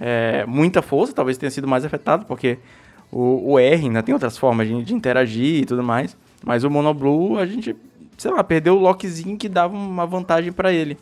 é, 0.00 0.44
muita 0.46 0.82
força, 0.82 1.12
talvez 1.12 1.36
tenha 1.36 1.50
sido 1.50 1.66
mais 1.66 1.84
afetado, 1.84 2.24
porque 2.26 2.58
o, 3.10 3.52
o 3.52 3.58
R 3.58 3.84
ainda 3.84 4.02
tem 4.02 4.12
outras 4.12 4.38
formas 4.38 4.68
de, 4.68 4.82
de, 4.82 4.94
interagir 4.94 5.62
e 5.62 5.66
tudo 5.66 5.82
mais. 5.82 6.16
Mas 6.44 6.64
o 6.64 6.70
Monoblue, 6.70 7.38
a 7.38 7.46
gente, 7.46 7.74
sei 8.16 8.30
lá, 8.30 8.44
perdeu 8.44 8.76
o 8.76 8.80
lockzinho 8.80 9.36
que 9.36 9.48
dava 9.48 9.74
uma 9.74 10.06
vantagem 10.06 10.52
para 10.52 10.72
ele. 10.72 10.96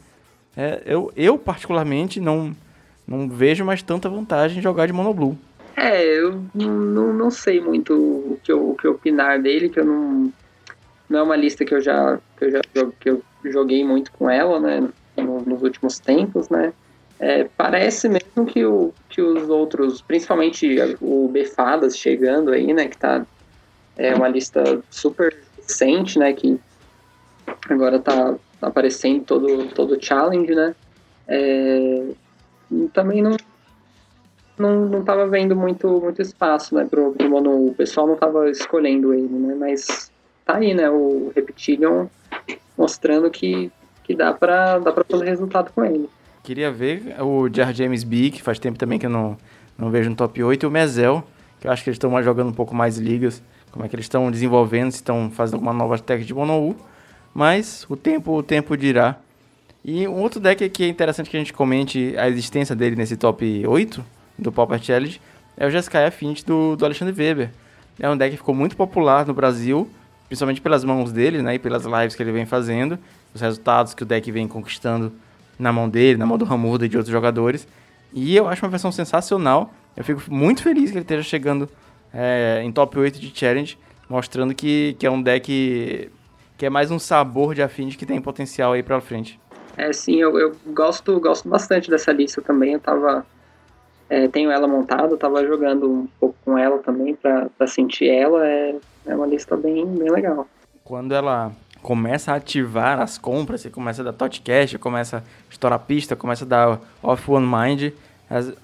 É, 0.56 0.82
eu, 0.86 1.12
eu, 1.16 1.36
particularmente, 1.36 2.20
não, 2.20 2.54
não 3.06 3.28
vejo 3.28 3.64
mais 3.64 3.82
tanta 3.82 4.08
vantagem 4.08 4.58
em 4.58 4.62
jogar 4.62 4.86
de 4.86 4.92
Monoblue. 4.92 5.36
É, 5.76 6.02
eu 6.02 6.40
não, 6.54 7.12
não 7.12 7.30
sei 7.30 7.60
muito 7.60 7.92
o 7.92 8.38
que, 8.42 8.52
eu, 8.52 8.70
o 8.70 8.76
que 8.76 8.86
opinar 8.86 9.42
dele, 9.42 9.68
que 9.68 9.80
eu 9.80 9.84
não 9.84 10.32
não 11.08 11.20
é 11.20 11.22
uma 11.22 11.36
lista 11.36 11.64
que 11.64 11.74
eu 11.74 11.80
já 11.80 12.18
que 12.36 12.44
eu 12.44 12.50
já 12.50 12.60
que 13.00 13.10
eu 13.10 13.22
joguei 13.44 13.84
muito 13.84 14.10
com 14.12 14.28
ela, 14.28 14.58
né, 14.58 14.88
nos 15.16 15.62
últimos 15.62 15.98
tempos, 15.98 16.48
né. 16.48 16.72
É, 17.18 17.44
parece 17.56 18.08
mesmo 18.08 18.44
que, 18.44 18.64
o, 18.64 18.92
que 19.08 19.22
os 19.22 19.48
outros, 19.48 20.02
principalmente 20.02 20.76
o 21.00 21.28
Befadas 21.28 21.96
chegando 21.96 22.50
aí, 22.50 22.72
né, 22.72 22.88
que 22.88 22.98
tá 22.98 23.24
é 23.96 24.12
uma 24.14 24.28
lista 24.28 24.82
super 24.90 25.36
recente, 25.56 26.18
né, 26.18 26.32
que 26.32 26.58
agora 27.70 27.98
tá 28.00 28.34
aparecendo 28.60 29.24
todo 29.24 29.66
todo 29.68 30.02
challenge, 30.04 30.54
né. 30.54 30.74
É, 31.28 32.08
também 32.92 33.22
não 33.22 33.36
não, 34.56 34.86
não 34.86 35.04
tava 35.04 35.26
vendo 35.26 35.56
muito, 35.56 35.88
muito 36.00 36.22
espaço, 36.22 36.74
né, 36.74 36.84
pro, 36.84 37.12
pro 37.12 37.28
mono, 37.28 37.68
o 37.68 37.74
pessoal 37.74 38.06
não 38.06 38.16
tava 38.16 38.48
escolhendo 38.50 39.12
ele, 39.12 39.28
né, 39.28 39.54
mas 39.54 40.12
tá 40.44 40.56
aí, 40.56 40.74
né? 40.74 40.88
O 40.90 41.32
Reptilion 41.34 42.06
mostrando 42.76 43.30
que, 43.30 43.70
que 44.02 44.14
dá 44.14 44.32
pra, 44.32 44.78
dá 44.78 44.92
pra 44.92 45.04
fazer 45.04 45.24
resultado 45.24 45.72
com 45.72 45.84
ele. 45.84 46.08
Queria 46.42 46.70
ver 46.70 47.16
o 47.20 47.48
Jar 47.52 47.72
James 47.72 48.04
B, 48.04 48.30
que 48.30 48.42
faz 48.42 48.58
tempo 48.58 48.78
também 48.78 48.98
que 48.98 49.06
eu 49.06 49.10
não, 49.10 49.36
não 49.78 49.90
vejo 49.90 50.10
no 50.10 50.16
top 50.16 50.42
8, 50.42 50.62
e 50.62 50.66
o 50.66 50.70
Mezel, 50.70 51.24
que 51.60 51.66
eu 51.66 51.72
acho 51.72 51.82
que 51.82 51.88
eles 51.88 51.96
estão 51.96 52.22
jogando 52.22 52.48
um 52.48 52.52
pouco 52.52 52.74
mais 52.74 52.98
ligas, 52.98 53.42
como 53.72 53.84
é 53.84 53.88
que 53.88 53.96
eles 53.96 54.04
estão 54.04 54.30
desenvolvendo, 54.30 54.90
se 54.90 54.98
estão 54.98 55.30
fazendo 55.30 55.54
alguma 55.54 55.72
nova 55.72 55.98
tech 55.98 56.24
de 56.24 56.34
Monou. 56.34 56.76
mas 57.32 57.86
o 57.88 57.96
tempo, 57.96 58.32
o 58.32 58.42
tempo 58.42 58.76
dirá. 58.76 59.16
E 59.84 60.06
um 60.06 60.20
outro 60.20 60.40
deck 60.40 60.68
que 60.68 60.84
é 60.84 60.88
interessante 60.88 61.28
que 61.28 61.36
a 61.36 61.40
gente 61.40 61.52
comente 61.52 62.14
a 62.16 62.28
existência 62.28 62.74
dele 62.74 62.96
nesse 62.96 63.16
top 63.16 63.66
8 63.66 64.04
do 64.38 64.52
Pauper 64.52 64.82
Challenge 64.82 65.20
é 65.56 65.66
o 65.66 65.70
Jeskai 65.70 66.06
Affinity 66.06 66.44
do, 66.44 66.76
do 66.76 66.84
Alexandre 66.84 67.14
Weber. 67.14 67.50
É 67.98 68.08
um 68.08 68.16
deck 68.16 68.32
que 68.32 68.36
ficou 68.36 68.54
muito 68.54 68.76
popular 68.76 69.26
no 69.26 69.34
Brasil, 69.34 69.88
principalmente 70.34 70.60
pelas 70.60 70.82
mãos 70.82 71.12
dele, 71.12 71.40
né, 71.40 71.54
e 71.54 71.58
pelas 71.60 71.84
lives 71.84 72.16
que 72.16 72.22
ele 72.22 72.32
vem 72.32 72.44
fazendo, 72.44 72.98
os 73.32 73.40
resultados 73.40 73.94
que 73.94 74.02
o 74.02 74.06
deck 74.06 74.30
vem 74.32 74.48
conquistando 74.48 75.12
na 75.56 75.72
mão 75.72 75.88
dele, 75.88 76.18
na 76.18 76.26
mão 76.26 76.36
do 76.36 76.44
Ramurda 76.44 76.84
e 76.84 76.88
de 76.88 76.96
outros 76.96 77.12
jogadores. 77.12 77.68
E 78.12 78.34
eu 78.34 78.48
acho 78.48 78.64
uma 78.64 78.70
versão 78.70 78.90
sensacional. 78.90 79.72
Eu 79.96 80.02
fico 80.02 80.22
muito 80.28 80.60
feliz 80.60 80.90
que 80.90 80.96
ele 80.96 81.04
esteja 81.04 81.22
chegando 81.22 81.68
é, 82.12 82.60
em 82.64 82.72
top 82.72 82.98
8 82.98 83.20
de 83.20 83.32
Challenge, 83.32 83.78
mostrando 84.08 84.52
que, 84.54 84.96
que 84.98 85.06
é 85.06 85.10
um 85.10 85.22
deck 85.22 86.10
que 86.58 86.66
é 86.66 86.70
mais 86.70 86.90
um 86.90 86.98
sabor 86.98 87.54
de 87.54 87.62
Affinity 87.62 87.96
que 87.96 88.04
tem 88.04 88.20
potencial 88.20 88.72
aí 88.72 88.82
pra 88.82 89.00
frente. 89.00 89.38
É, 89.76 89.92
sim, 89.92 90.16
eu, 90.16 90.36
eu 90.36 90.56
gosto, 90.66 91.18
gosto 91.20 91.48
bastante 91.48 91.88
dessa 91.88 92.10
lista 92.10 92.42
também. 92.42 92.72
Eu 92.72 92.80
tava. 92.80 93.24
É, 94.08 94.28
tenho 94.28 94.50
ela 94.50 94.68
montada, 94.68 95.16
tava 95.16 95.46
jogando 95.46 95.90
um 95.90 96.06
pouco 96.20 96.36
com 96.44 96.58
ela 96.58 96.78
também 96.78 97.14
pra, 97.14 97.48
pra 97.56 97.66
sentir 97.66 98.08
ela. 98.08 98.46
É, 98.46 98.74
é 99.06 99.14
uma 99.14 99.26
lista 99.26 99.56
bem, 99.56 99.86
bem 99.86 100.10
legal. 100.10 100.46
Quando 100.82 101.14
ela 101.14 101.52
começa 101.82 102.32
a 102.32 102.36
ativar 102.36 103.00
as 103.00 103.18
compras, 103.18 103.60
você 103.60 103.70
começa 103.70 104.02
a 104.02 104.04
dar 104.06 104.12
tot 104.12 104.40
cash, 104.40 104.76
começa 104.76 105.18
a 105.18 105.22
estourar 105.50 105.78
pista, 105.78 106.16
começa 106.16 106.44
a 106.44 106.48
dar 106.48 106.80
off 107.02 107.30
one 107.30 107.46
mind, 107.46 107.92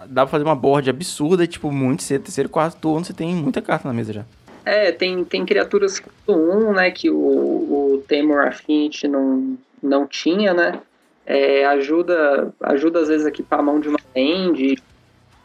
dá 0.08 0.22
pra 0.22 0.26
fazer 0.26 0.44
uma 0.44 0.56
board 0.56 0.88
absurda 0.88 1.44
e, 1.44 1.46
tipo, 1.46 1.70
muito 1.70 2.02
cedo, 2.02 2.22
terceiro, 2.24 2.48
quarto 2.48 2.78
turno, 2.78 3.04
você 3.04 3.12
tem 3.12 3.34
muita 3.34 3.60
carta 3.60 3.86
na 3.86 3.94
mesa 3.94 4.12
já. 4.12 4.24
É, 4.64 4.92
tem, 4.92 5.24
tem 5.24 5.44
criaturas 5.44 6.02
do 6.26 6.34
1, 6.34 6.72
né, 6.72 6.90
que 6.90 7.10
o, 7.10 7.16
o 7.16 8.04
Temor 8.06 8.46
Affinity 8.46 9.08
não, 9.08 9.56
não 9.82 10.06
tinha, 10.06 10.52
né, 10.54 10.80
é, 11.26 11.64
ajuda, 11.66 12.52
ajuda 12.62 13.00
às 13.00 13.08
vezes 13.08 13.26
a 13.26 13.28
equipar 13.28 13.60
a 13.60 13.62
mão 13.62 13.80
de 13.80 13.88
uma 13.88 13.98
land. 14.16 14.78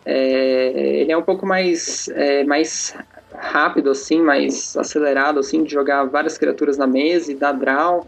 É, 0.05 1.01
ele 1.01 1.11
é 1.11 1.17
um 1.17 1.23
pouco 1.23 1.45
mais, 1.45 2.07
é, 2.09 2.43
mais 2.43 2.95
rápido, 3.33 3.89
assim, 3.89 4.21
mais 4.21 4.77
acelerado, 4.77 5.39
assim, 5.39 5.63
de 5.63 5.71
jogar 5.71 6.03
várias 6.05 6.37
criaturas 6.37 6.77
na 6.77 6.85
mesa 6.85 7.31
e 7.31 7.35
dar 7.35 7.53
draw. 7.53 8.07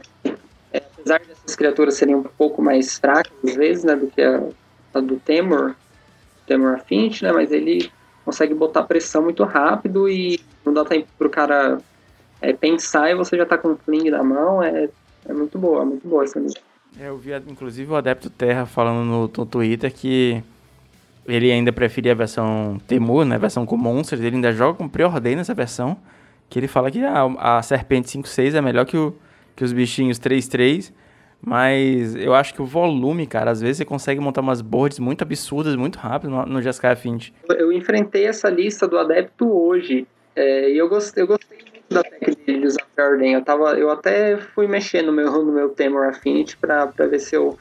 É, 0.71 0.77
apesar 0.77 1.19
dessas 1.19 1.55
criaturas 1.55 1.95
serem 1.95 2.15
um 2.15 2.23
pouco 2.23 2.61
mais 2.61 2.97
fracas, 2.99 3.33
às 3.43 3.55
vezes, 3.55 3.83
né, 3.83 3.95
do 3.95 4.07
que 4.07 4.21
a, 4.21 4.43
a 4.93 4.99
do 4.99 5.17
Temor, 5.17 5.75
Temor 6.45 6.75
Affinity, 6.75 7.23
né, 7.23 7.31
mas 7.31 7.51
ele 7.51 7.91
consegue 8.23 8.53
botar 8.53 8.83
pressão 8.83 9.23
muito 9.23 9.43
rápido 9.43 10.07
e 10.07 10.39
não 10.65 10.73
dá 10.73 10.83
tempo 10.85 11.07
pro 11.17 11.29
cara 11.29 11.79
é, 12.41 12.53
pensar 12.53 13.09
e 13.09 13.15
você 13.15 13.37
já 13.37 13.45
tá 13.45 13.57
com 13.57 13.69
o 13.69 13.77
fling 13.77 14.09
na 14.09 14.23
mão, 14.23 14.61
é, 14.61 14.89
é 15.27 15.33
muito 15.33 15.57
boa, 15.57 15.83
muito 15.83 16.07
boa 16.07 16.23
essa 16.23 16.39
lista. 16.39 16.59
É, 16.99 17.09
eu 17.09 17.17
vi, 17.17 17.31
inclusive, 17.47 17.91
o 17.91 17.95
Adepto 17.95 18.29
Terra 18.29 18.65
falando 18.65 19.05
no, 19.05 19.21
no 19.21 19.45
Twitter 19.45 19.93
que 19.93 20.43
ele 21.27 21.51
ainda 21.51 21.73
preferia 21.73 22.13
a 22.13 22.15
versão 22.15 22.79
Temur, 22.87 23.25
né? 23.25 23.35
A 23.35 23.39
versão 23.39 23.65
com 23.65 23.75
monstros. 23.75 24.21
Ele 24.21 24.35
ainda 24.35 24.51
joga 24.53 24.77
com 24.77 24.87
preordem 24.87 25.35
nessa 25.35 25.53
versão. 25.53 25.97
Que 26.49 26.57
ele 26.57 26.67
fala 26.67 26.89
que 26.89 27.03
a, 27.03 27.57
a 27.57 27.61
Serpente 27.61 28.17
5-6 28.17 28.55
é 28.55 28.61
melhor 28.61 28.85
que, 28.85 28.97
o, 28.97 29.13
que 29.55 29.63
os 29.63 29.73
bichinhos 29.73 30.19
3-3. 30.19 30.93
Mas 31.41 32.15
eu 32.15 32.33
acho 32.33 32.53
que 32.53 32.61
o 32.61 32.65
volume, 32.65 33.27
cara, 33.27 33.51
às 33.51 33.61
vezes 33.61 33.77
você 33.77 33.85
consegue 33.85 34.19
montar 34.19 34.41
umas 34.41 34.61
boards 34.61 34.97
muito 34.97 35.21
absurdas, 35.21 35.75
muito 35.75 35.99
rápido 35.99 36.31
no, 36.31 36.45
no 36.45 36.59
Affinity. 36.83 37.33
Eu 37.49 37.71
enfrentei 37.71 38.25
essa 38.25 38.49
lista 38.49 38.87
do 38.87 38.97
Adepto 38.97 39.47
hoje. 39.51 40.07
É, 40.35 40.71
e 40.71 40.77
eu 40.77 40.87
gostei, 40.87 41.23
eu 41.23 41.27
gostei 41.27 41.57
da 41.89 42.03
técnica 42.03 42.53
de 42.53 42.65
usar 42.65 42.85
preordem. 42.95 43.33
Eu, 43.33 43.43
tava, 43.43 43.77
eu 43.77 43.89
até 43.91 44.37
fui 44.37 44.67
mexer 44.67 45.01
no 45.01 45.11
meu, 45.11 45.31
no 45.43 45.51
meu 45.51 45.69
Temor 45.69 46.07
Affinity 46.07 46.57
pra 46.57 46.85
ver 46.85 47.19
se 47.19 47.35
eu 47.35 47.57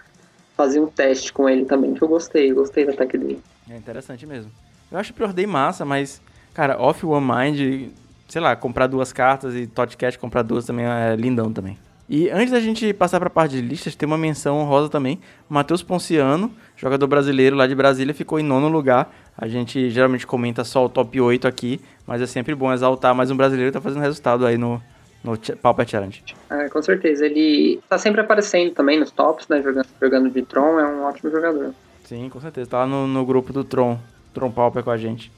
fazia 0.56 0.82
um 0.82 0.86
teste 0.86 1.32
com 1.32 1.48
ele 1.48 1.64
também, 1.66 1.94
que 1.94 2.02
eu 2.02 2.08
gostei, 2.08 2.52
gostei 2.52 2.86
da 2.86 2.92
tech 2.92 3.16
dele. 3.16 3.40
É 3.68 3.76
interessante 3.76 4.26
mesmo. 4.26 4.50
Eu 4.90 4.98
acho 4.98 5.12
preordem 5.12 5.46
massa, 5.46 5.84
mas, 5.84 6.22
cara, 6.54 6.80
Off 6.80 7.04
One 7.04 7.26
Mind, 7.26 7.90
sei 8.28 8.40
lá, 8.40 8.56
comprar 8.56 8.86
duas 8.86 9.12
cartas 9.12 9.54
e 9.54 9.66
Totcat 9.66 10.18
comprar 10.18 10.42
duas 10.42 10.64
também 10.64 10.86
é 10.86 11.14
lindão 11.16 11.52
também. 11.52 11.76
E 12.08 12.30
antes 12.30 12.52
da 12.52 12.60
gente 12.60 12.92
passar 12.94 13.18
para 13.18 13.26
a 13.26 13.30
parte 13.30 13.56
de 13.56 13.60
listas, 13.60 13.96
tem 13.96 14.06
uma 14.06 14.16
menção 14.16 14.58
honrosa 14.58 14.88
também. 14.88 15.18
Matheus 15.48 15.82
Ponciano, 15.82 16.52
jogador 16.76 17.08
brasileiro 17.08 17.56
lá 17.56 17.66
de 17.66 17.75
Brasília, 17.75 18.14
ficou 18.14 18.38
em 18.38 18.44
nono 18.44 18.68
lugar. 18.68 19.12
A 19.36 19.48
gente 19.48 19.90
geralmente 19.90 20.25
comenta 20.25 20.62
só 20.62 20.84
o 20.84 20.88
top 20.88 21.20
8 21.20 21.48
aqui, 21.48 21.80
mas 22.06 22.22
é 22.22 22.26
sempre 22.26 22.54
bom 22.54 22.72
exaltar 22.72 23.12
mais 23.12 23.28
um 23.32 23.36
brasileiro 23.36 23.72
que 23.72 23.78
tá 23.78 23.80
fazendo 23.80 24.02
resultado 24.02 24.46
aí 24.46 24.56
no, 24.56 24.80
no 25.26 25.56
Pauper 25.56 25.87
Challenge. 25.87 26.23
É, 26.49 26.68
com 26.68 26.80
certeza. 26.80 27.26
Ele 27.26 27.80
tá 27.88 27.99
sempre 27.99 28.21
aparecendo 28.21 28.73
também 28.73 28.99
nos 28.99 29.11
tops, 29.11 29.49
né? 29.49 29.61
Jogando, 29.61 29.87
jogando 30.00 30.30
de 30.30 30.42
Tron, 30.42 30.78
é 30.78 30.87
um 30.87 31.02
ótimo 31.04 31.30
jogador. 31.30 31.75
Sim, 32.04 32.28
com 32.28 32.40
certeza. 32.40 32.71
Tá 32.71 32.78
lá 32.78 32.87
no, 32.87 33.06
no 33.06 33.26
grupo 33.26 33.52
do 33.52 33.64
Tron, 33.64 33.99
Tron 34.33 34.50
Pauper 34.50 34.85
com 34.85 34.90
a 34.90 34.97
gente. 34.97 35.33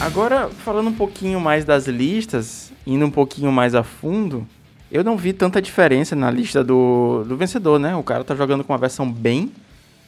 Agora, 0.00 0.50
falando 0.50 0.90
um 0.90 0.94
pouquinho 0.94 1.40
mais 1.40 1.64
das 1.64 1.86
listas, 1.86 2.70
indo 2.86 3.06
um 3.06 3.10
pouquinho 3.10 3.50
mais 3.50 3.74
a 3.74 3.82
fundo, 3.82 4.46
eu 4.94 5.02
não 5.02 5.16
vi 5.16 5.32
tanta 5.32 5.60
diferença 5.60 6.14
na 6.14 6.30
lista 6.30 6.62
do, 6.62 7.24
do 7.24 7.36
vencedor, 7.36 7.80
né? 7.80 7.96
O 7.96 8.02
cara 8.04 8.22
tá 8.22 8.32
jogando 8.36 8.62
com 8.62 8.72
uma 8.72 8.78
versão 8.78 9.10
bem, 9.10 9.52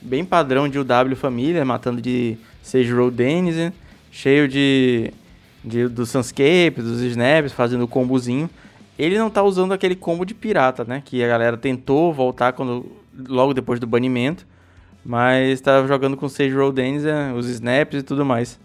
bem 0.00 0.24
padrão 0.24 0.68
de 0.68 0.78
UW 0.78 1.16
Família, 1.16 1.64
matando 1.64 2.00
de 2.00 2.38
Sage 2.62 2.92
Road 2.92 3.16
Denizen, 3.16 3.72
cheio 4.12 4.46
de, 4.46 5.12
de 5.64 5.88
do 5.88 6.06
Sunscape, 6.06 6.76
dos 6.76 7.00
snaps, 7.00 7.52
fazendo 7.52 7.88
combozinho. 7.88 8.48
Ele 8.96 9.18
não 9.18 9.28
tá 9.28 9.42
usando 9.42 9.72
aquele 9.72 9.96
combo 9.96 10.24
de 10.24 10.34
pirata, 10.34 10.84
né? 10.84 11.02
Que 11.04 11.24
a 11.24 11.26
galera 11.26 11.56
tentou 11.56 12.14
voltar 12.14 12.52
quando, 12.52 12.86
logo 13.28 13.52
depois 13.52 13.80
do 13.80 13.88
banimento, 13.88 14.46
mas 15.04 15.60
tá 15.60 15.84
jogando 15.84 16.16
com 16.16 16.28
Sage 16.28 16.54
Road 16.54 16.76
Denizen, 16.76 17.32
os 17.34 17.48
snaps 17.48 17.98
e 17.98 18.02
tudo 18.04 18.24
mais. 18.24 18.56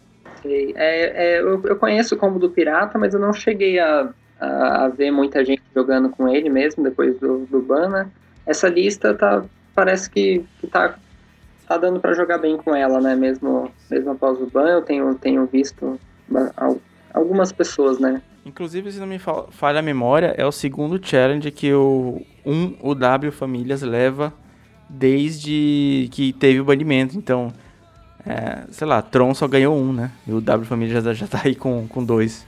É, 0.46 0.76
é, 0.76 1.40
eu, 1.40 1.60
eu, 1.66 1.76
conheço 1.78 2.14
o 2.14 2.18
combo 2.18 2.38
do 2.38 2.52
Pirata, 2.52 3.00
mas 3.00 3.16
eu 3.16 3.20
não 3.20 3.34
cheguei 3.34 3.80
a, 3.80 4.10
a, 4.42 4.86
a, 4.86 4.88
ver 4.90 5.12
muita 5.12 5.46
gente 5.46 5.62
jogando 5.74 6.10
com 6.10 6.28
ele 6.28 6.50
mesmo 6.50 6.84
depois 6.84 7.18
do, 7.20 7.46
do 7.46 7.62
ban, 7.62 7.88
né? 7.88 8.10
Essa 8.46 8.68
lista 8.68 9.14
tá, 9.14 9.46
parece 9.76 10.10
que, 10.10 10.44
que 10.60 10.66
tá, 10.66 10.96
tá 11.68 11.78
dando 11.78 12.00
para 12.00 12.14
jogar 12.14 12.40
bem 12.40 12.58
com 12.58 12.76
ela, 12.76 13.00
né? 13.00 13.16
Mesmo, 13.16 13.72
mesmo 13.90 14.12
após 14.12 14.42
o 14.42 14.48
ban, 14.48 14.68
eu 14.68 14.82
tenho, 14.82 15.14
tenho 15.16 15.46
visto 15.46 16.00
algumas 17.14 17.52
pessoas, 17.52 18.00
né? 18.00 18.22
Inclusive, 18.44 18.92
se 18.92 19.00
não 19.00 19.06
me 19.06 19.20
falha 19.20 19.80
a 19.80 19.84
memória, 19.84 20.34
é 20.36 20.46
o 20.46 20.52
segundo 20.52 21.00
challenge 21.06 21.52
que 21.52 21.72
o 21.72 22.26
1UW 22.44 23.32
Famílias 23.32 23.84
leva 23.84 24.34
desde 24.90 26.10
que 26.12 26.34
teve 26.34 26.60
o 26.60 26.66
banimento. 26.66 27.16
Então, 27.16 27.54
é, 28.26 28.64
sei 28.72 28.88
lá, 28.88 29.02
Tron 29.02 29.34
só 29.36 29.48
ganhou 29.48 29.78
um, 29.78 29.94
né? 29.94 30.12
E 30.28 30.34
o 30.34 30.42
W 30.42 30.66
Família 30.66 31.00
já, 31.00 31.14
já 31.14 31.28
tá 31.28 31.42
aí 31.46 31.54
com, 31.54 31.88
com 31.88 32.04
dois. 32.04 32.46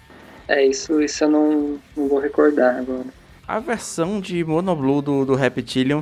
É, 0.48 0.66
isso, 0.66 1.02
isso 1.02 1.24
eu 1.24 1.30
não, 1.30 1.80
não 1.96 2.08
vou 2.08 2.20
recordar 2.20 2.78
agora. 2.78 3.06
A 3.48 3.60
versão 3.60 4.20
de 4.20 4.44
Monoblue 4.44 5.02
do, 5.02 5.26
do 5.26 5.36
Reptilion, 5.36 6.02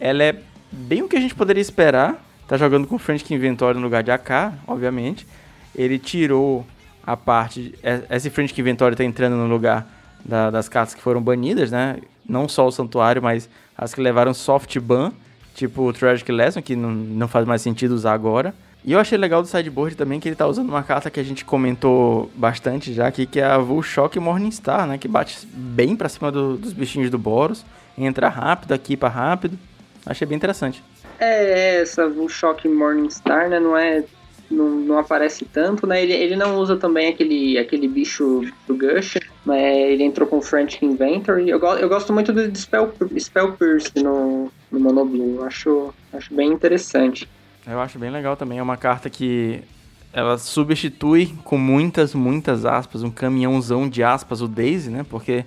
ela 0.00 0.22
é 0.22 0.36
bem 0.70 1.02
o 1.02 1.08
que 1.08 1.16
a 1.16 1.20
gente 1.20 1.34
poderia 1.34 1.60
esperar. 1.60 2.24
Tá 2.46 2.56
jogando 2.56 2.86
com 2.86 2.98
Frantic 2.98 3.30
Inventory 3.30 3.76
no 3.76 3.84
lugar 3.84 4.02
de 4.02 4.10
AK, 4.10 4.54
obviamente. 4.66 5.26
Ele 5.74 5.98
tirou 5.98 6.66
a 7.06 7.16
parte... 7.16 7.74
É, 7.82 8.02
esse 8.10 8.30
Frantic 8.30 8.58
Inventory 8.58 8.96
tá 8.96 9.04
entrando 9.04 9.36
no 9.36 9.46
lugar 9.46 9.86
da, 10.24 10.50
das 10.50 10.68
cartas 10.68 10.94
que 10.94 11.02
foram 11.02 11.22
banidas, 11.22 11.70
né? 11.70 11.98
Não 12.26 12.48
só 12.48 12.66
o 12.66 12.72
Santuário, 12.72 13.22
mas 13.22 13.48
as 13.76 13.94
que 13.94 14.00
levaram 14.00 14.32
soft 14.34 14.78
ban, 14.78 15.12
tipo 15.54 15.82
o 15.82 15.92
Tragic 15.92 16.30
Lesson, 16.30 16.62
que 16.62 16.74
não, 16.74 16.90
não 16.90 17.28
faz 17.28 17.46
mais 17.46 17.62
sentido 17.62 17.92
usar 17.92 18.12
agora. 18.12 18.54
E 18.84 18.92
eu 18.92 18.98
achei 18.98 19.18
legal 19.18 19.42
do 19.42 19.48
sideboard 19.48 19.96
também 19.96 20.20
que 20.20 20.28
ele 20.28 20.36
tá 20.36 20.46
usando 20.46 20.68
uma 20.68 20.82
carta 20.82 21.10
que 21.10 21.18
a 21.20 21.22
gente 21.22 21.44
comentou 21.44 22.30
bastante 22.34 22.92
já 22.94 23.06
aqui, 23.06 23.26
que 23.26 23.40
é 23.40 23.44
a 23.44 23.58
Vulshock 23.58 24.18
Morningstar, 24.18 24.86
né? 24.86 24.96
Que 24.96 25.08
bate 25.08 25.46
bem 25.52 25.96
pra 25.96 26.08
cima 26.08 26.30
do, 26.30 26.56
dos 26.56 26.72
bichinhos 26.72 27.10
do 27.10 27.18
Boros, 27.18 27.64
entra 27.96 28.28
rápido, 28.28 28.74
equipa 28.74 29.08
rápido. 29.08 29.58
Achei 30.06 30.26
bem 30.26 30.36
interessante. 30.36 30.82
É, 31.18 31.80
essa 31.80 32.08
Vulshock 32.08 32.66
Morningstar, 32.68 33.48
né? 33.48 33.58
Não 33.58 33.76
é. 33.76 34.04
Não, 34.50 34.70
não 34.70 34.98
aparece 34.98 35.44
tanto, 35.44 35.86
né? 35.86 36.02
Ele, 36.02 36.14
ele 36.14 36.34
não 36.34 36.56
usa 36.56 36.74
também 36.74 37.08
aquele, 37.08 37.58
aquele 37.58 37.86
bicho 37.86 38.50
do 38.66 38.74
Gush, 38.74 39.18
mas 39.44 39.62
ele 39.62 40.02
entrou 40.02 40.26
com 40.26 40.40
Frantic 40.40 40.82
Inventory. 40.82 41.50
Eu, 41.50 41.60
eu 41.60 41.86
gosto 41.86 42.14
muito 42.14 42.32
do 42.32 42.58
Spell, 42.58 42.90
Spell 43.18 43.52
Pierce 43.52 43.92
no, 44.02 44.50
no 44.72 44.80
Monoblue. 44.80 45.44
Acho, 45.44 45.92
acho 46.14 46.32
bem 46.32 46.50
interessante. 46.50 47.28
Eu 47.70 47.80
acho 47.80 47.98
bem 47.98 48.08
legal 48.08 48.34
também. 48.34 48.58
É 48.58 48.62
uma 48.62 48.78
carta 48.78 49.10
que 49.10 49.62
ela 50.10 50.38
substitui 50.38 51.34
com 51.44 51.58
muitas, 51.58 52.14
muitas 52.14 52.64
aspas, 52.64 53.02
um 53.02 53.10
caminhãozão 53.10 53.86
de 53.86 54.02
aspas 54.02 54.40
o 54.40 54.48
Daisy, 54.48 54.88
né? 54.88 55.04
Porque 55.08 55.44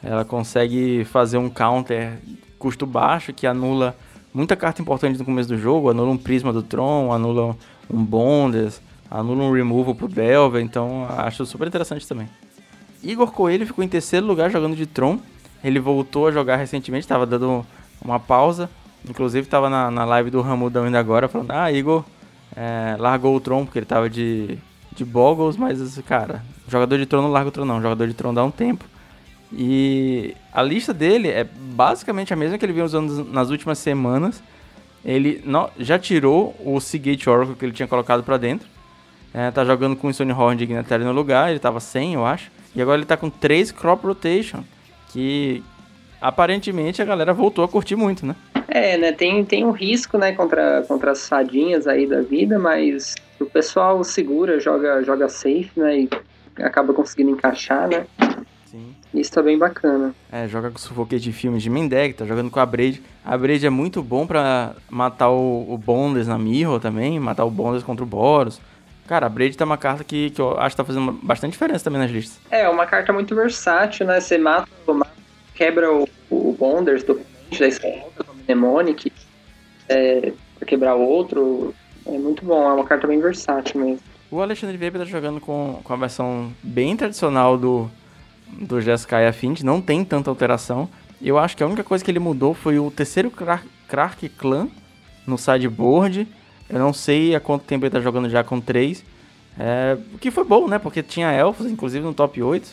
ela 0.00 0.24
consegue 0.24 1.04
fazer 1.04 1.36
um 1.36 1.50
counter 1.50 2.12
custo 2.60 2.86
baixo 2.86 3.32
que 3.32 3.44
anula 3.44 3.96
muita 4.32 4.54
carta 4.54 4.80
importante 4.80 5.18
no 5.18 5.24
começo 5.24 5.48
do 5.48 5.58
jogo, 5.58 5.90
anula 5.90 6.10
um 6.10 6.16
Prisma 6.16 6.52
do 6.52 6.62
Tron, 6.62 7.12
anula 7.12 7.56
um 7.90 8.04
Bondes, 8.04 8.80
anula 9.10 9.42
um 9.42 9.52
removal 9.52 9.96
pro 9.96 10.06
Delver, 10.06 10.62
então 10.62 11.06
acho 11.08 11.44
super 11.44 11.66
interessante 11.66 12.06
também. 12.06 12.28
Igor 13.02 13.32
Coelho 13.32 13.66
ficou 13.66 13.84
em 13.84 13.88
terceiro 13.88 14.26
lugar 14.26 14.48
jogando 14.48 14.76
de 14.76 14.86
Tron. 14.86 15.18
Ele 15.62 15.80
voltou 15.80 16.28
a 16.28 16.32
jogar 16.32 16.56
recentemente, 16.56 17.04
estava 17.04 17.26
dando 17.26 17.66
uma 18.00 18.20
pausa. 18.20 18.70
Inclusive 19.08 19.46
estava 19.46 19.68
na, 19.68 19.90
na 19.90 20.04
live 20.04 20.30
do 20.30 20.40
Ramudão 20.40 20.84
ainda 20.84 20.98
agora, 20.98 21.28
falando, 21.28 21.50
ah, 21.50 21.70
Igor 21.70 22.04
é, 22.56 22.96
largou 22.98 23.36
o 23.36 23.40
Tron 23.40 23.64
porque 23.64 23.78
ele 23.78 23.84
estava 23.84 24.08
de, 24.08 24.58
de 24.94 25.04
Boggles, 25.04 25.56
mas, 25.56 25.98
cara, 26.06 26.42
jogador 26.68 26.96
de 26.98 27.06
Tron 27.06 27.22
não 27.22 27.30
larga 27.30 27.48
o 27.48 27.52
Tron 27.52 27.64
não, 27.64 27.82
jogador 27.82 28.06
de 28.06 28.14
Tron 28.14 28.32
dá 28.32 28.44
um 28.44 28.50
tempo. 28.50 28.84
E 29.52 30.34
a 30.52 30.62
lista 30.62 30.92
dele 30.92 31.28
é 31.28 31.44
basicamente 31.44 32.32
a 32.32 32.36
mesma 32.36 32.58
que 32.58 32.64
ele 32.64 32.72
vinha 32.72 32.84
usando 32.84 33.24
nas 33.24 33.50
últimas 33.50 33.78
semanas. 33.78 34.42
Ele 35.04 35.42
não, 35.44 35.70
já 35.78 35.98
tirou 35.98 36.56
o 36.64 36.80
Seagate 36.80 37.28
Oracle 37.28 37.54
que 37.54 37.64
ele 37.64 37.72
tinha 37.72 37.86
colocado 37.86 38.22
para 38.22 38.36
dentro. 38.36 38.66
É, 39.32 39.50
tá 39.50 39.64
jogando 39.64 39.96
com 39.96 40.08
o 40.08 40.14
Stone 40.14 40.32
Horn 40.32 40.56
de 40.56 40.64
Ignatary 40.64 41.04
no 41.04 41.12
lugar, 41.12 41.50
ele 41.50 41.58
tava 41.58 41.80
sem, 41.80 42.14
eu 42.14 42.24
acho. 42.24 42.50
E 42.74 42.80
agora 42.80 42.98
ele 42.98 43.06
tá 43.06 43.16
com 43.16 43.28
3 43.28 43.72
Crop 43.72 44.04
Rotation, 44.04 44.64
que 45.10 45.62
aparentemente 46.20 47.02
a 47.02 47.04
galera 47.04 47.34
voltou 47.34 47.64
a 47.64 47.68
curtir 47.68 47.96
muito, 47.96 48.24
né? 48.24 48.34
É, 48.68 48.96
né, 48.96 49.12
tem, 49.12 49.44
tem 49.44 49.64
um 49.64 49.70
risco, 49.70 50.18
né, 50.18 50.32
contra, 50.32 50.82
contra 50.86 51.12
as 51.12 51.28
fadinhas 51.28 51.86
aí 51.86 52.06
da 52.06 52.20
vida, 52.20 52.58
mas 52.58 53.14
o 53.40 53.46
pessoal 53.46 54.02
segura, 54.04 54.60
joga, 54.60 55.02
joga 55.02 55.28
safe, 55.28 55.70
né, 55.76 56.00
e 56.00 56.10
acaba 56.62 56.92
conseguindo 56.92 57.30
encaixar, 57.30 57.88
né? 57.88 58.06
Sim. 58.66 58.94
Isso 59.12 59.30
tá 59.30 59.42
bem 59.42 59.56
bacana. 59.56 60.14
É, 60.32 60.48
joga 60.48 60.70
com 60.70 60.78
Suffocate 60.78 61.22
de 61.22 61.32
filmes 61.32 61.62
de 61.62 61.70
Mendek, 61.70 62.14
tá 62.14 62.24
jogando 62.24 62.50
com 62.50 62.58
a 62.58 62.66
Braid. 62.66 63.00
A 63.24 63.38
Braid 63.38 63.64
é 63.64 63.70
muito 63.70 64.02
bom 64.02 64.26
pra 64.26 64.74
matar 64.90 65.30
o, 65.30 65.72
o 65.72 65.78
Bondes 65.78 66.26
na 66.26 66.36
Mirror 66.36 66.80
também, 66.80 67.20
matar 67.20 67.44
o 67.44 67.50
Bondes 67.50 67.84
contra 67.84 68.02
o 68.02 68.06
Boros. 68.06 68.60
Cara, 69.06 69.26
a 69.26 69.28
Braid 69.28 69.56
tá 69.56 69.64
uma 69.64 69.76
carta 69.76 70.02
que, 70.02 70.30
que 70.30 70.40
eu 70.40 70.58
acho 70.58 70.70
que 70.70 70.76
tá 70.78 70.84
fazendo 70.84 71.12
bastante 71.12 71.52
diferença 71.52 71.84
também 71.84 72.00
nas 72.00 72.10
listas. 72.10 72.40
É, 72.50 72.68
uma 72.68 72.86
carta 72.86 73.12
muito 73.12 73.34
versátil, 73.34 74.06
né? 74.06 74.18
Você 74.18 74.38
mata, 74.38 74.68
quebra 75.54 75.92
o, 75.92 76.08
o 76.30 76.56
Bonders 76.58 77.04
do 77.04 77.20
da 77.58 77.68
volta 77.98 78.13
o 78.13 78.13
Mnemonic 78.46 79.12
é, 79.88 80.32
pra 80.58 80.66
quebrar 80.66 80.96
o 80.96 81.02
outro. 81.02 81.74
É 82.06 82.18
muito 82.18 82.44
bom, 82.44 82.62
é 82.68 82.72
uma 82.72 82.84
carta 82.84 83.06
bem 83.06 83.20
versátil 83.20 83.80
mesmo. 83.80 84.00
O 84.30 84.40
Alexandre 84.40 84.76
Weber 84.76 85.02
tá 85.02 85.06
jogando 85.06 85.40
com, 85.40 85.80
com 85.82 85.92
a 85.92 85.96
versão 85.96 86.52
bem 86.62 86.96
tradicional 86.96 87.56
do, 87.56 87.90
do 88.48 88.80
Jeskai 88.80 89.26
Affinity, 89.26 89.64
não 89.64 89.80
tem 89.80 90.04
tanta 90.04 90.30
alteração. 90.30 90.88
Eu 91.22 91.38
acho 91.38 91.56
que 91.56 91.62
a 91.62 91.66
única 91.66 91.84
coisa 91.84 92.04
que 92.04 92.10
ele 92.10 92.18
mudou 92.18 92.52
foi 92.52 92.78
o 92.78 92.90
terceiro 92.90 93.30
Krak 93.30 94.28
Clan 94.30 94.68
no 95.26 95.38
sideboard 95.38 96.26
eu 96.68 96.78
não 96.78 96.92
sei 96.92 97.34
há 97.34 97.40
quanto 97.40 97.64
tempo 97.64 97.84
ele 97.84 97.92
tá 97.92 98.00
jogando 98.00 98.28
já 98.28 98.42
com 98.42 98.60
3. 98.60 99.04
É, 99.58 99.96
o 100.14 100.18
que 100.18 100.30
foi 100.30 100.44
bom, 100.44 100.66
né? 100.66 100.78
Porque 100.78 101.02
tinha 101.02 101.30
elfos, 101.30 101.66
inclusive, 101.66 102.04
no 102.04 102.14
top 102.14 102.42
8. 102.42 102.68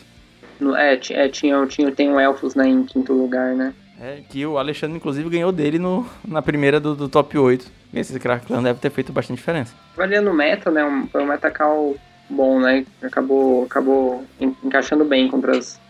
É, 0.76 0.94
é 0.94 1.28
tinha, 1.28 1.66
tinha, 1.66 1.92
tem 1.92 2.10
um 2.10 2.18
elfos 2.18 2.54
né, 2.54 2.68
em 2.68 2.84
quinto 2.84 3.12
lugar, 3.12 3.54
né? 3.54 3.74
É, 4.02 4.20
que 4.28 4.44
o 4.44 4.58
Alexandre, 4.58 4.96
inclusive, 4.96 5.30
ganhou 5.30 5.52
dele 5.52 5.78
no, 5.78 6.04
na 6.26 6.42
primeira 6.42 6.80
do, 6.80 6.96
do 6.96 7.08
top 7.08 7.38
8. 7.38 7.70
Esse 7.94 8.18
Crack 8.18 8.46
Clan 8.46 8.60
deve 8.60 8.80
ter 8.80 8.90
feito 8.90 9.12
bastante 9.12 9.36
diferença. 9.38 9.76
Valia 9.96 10.20
no 10.20 10.34
meta, 10.34 10.72
né? 10.72 10.84
Um, 10.84 11.06
foi 11.06 11.22
um 11.22 11.26
metacal 11.26 11.94
bom, 12.28 12.58
né? 12.58 12.84
Acabou, 13.00 13.64
acabou 13.64 14.24
encaixando 14.40 15.04
bem 15.04 15.28
contra, 15.28 15.56
as, 15.56 15.80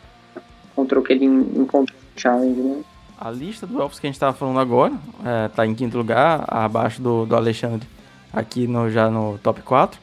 contra 0.77 1.01
o 1.01 1.03
que 1.03 1.15
ele 1.15 1.25
encontrou 1.25 1.99
no 1.99 2.21
challenge, 2.21 2.61
né? 2.61 2.83
A 3.19 3.31
lista 3.31 3.67
do 3.67 3.81
Elfos 3.81 3.99
que 3.99 4.07
a 4.07 4.09
gente 4.09 4.17
estava 4.17 4.37
falando 4.37 4.61
agora 4.61 4.93
é, 5.25 5.49
tá 5.49 5.65
em 5.65 5.75
quinto 5.75 5.97
lugar, 5.97 6.45
abaixo 6.49 7.01
do, 7.01 7.25
do 7.25 7.35
Alexandre, 7.35 7.89
aqui 8.31 8.67
no, 8.67 8.91
já 8.91 9.09
no 9.09 9.39
top 9.39 9.63
4. 9.63 9.99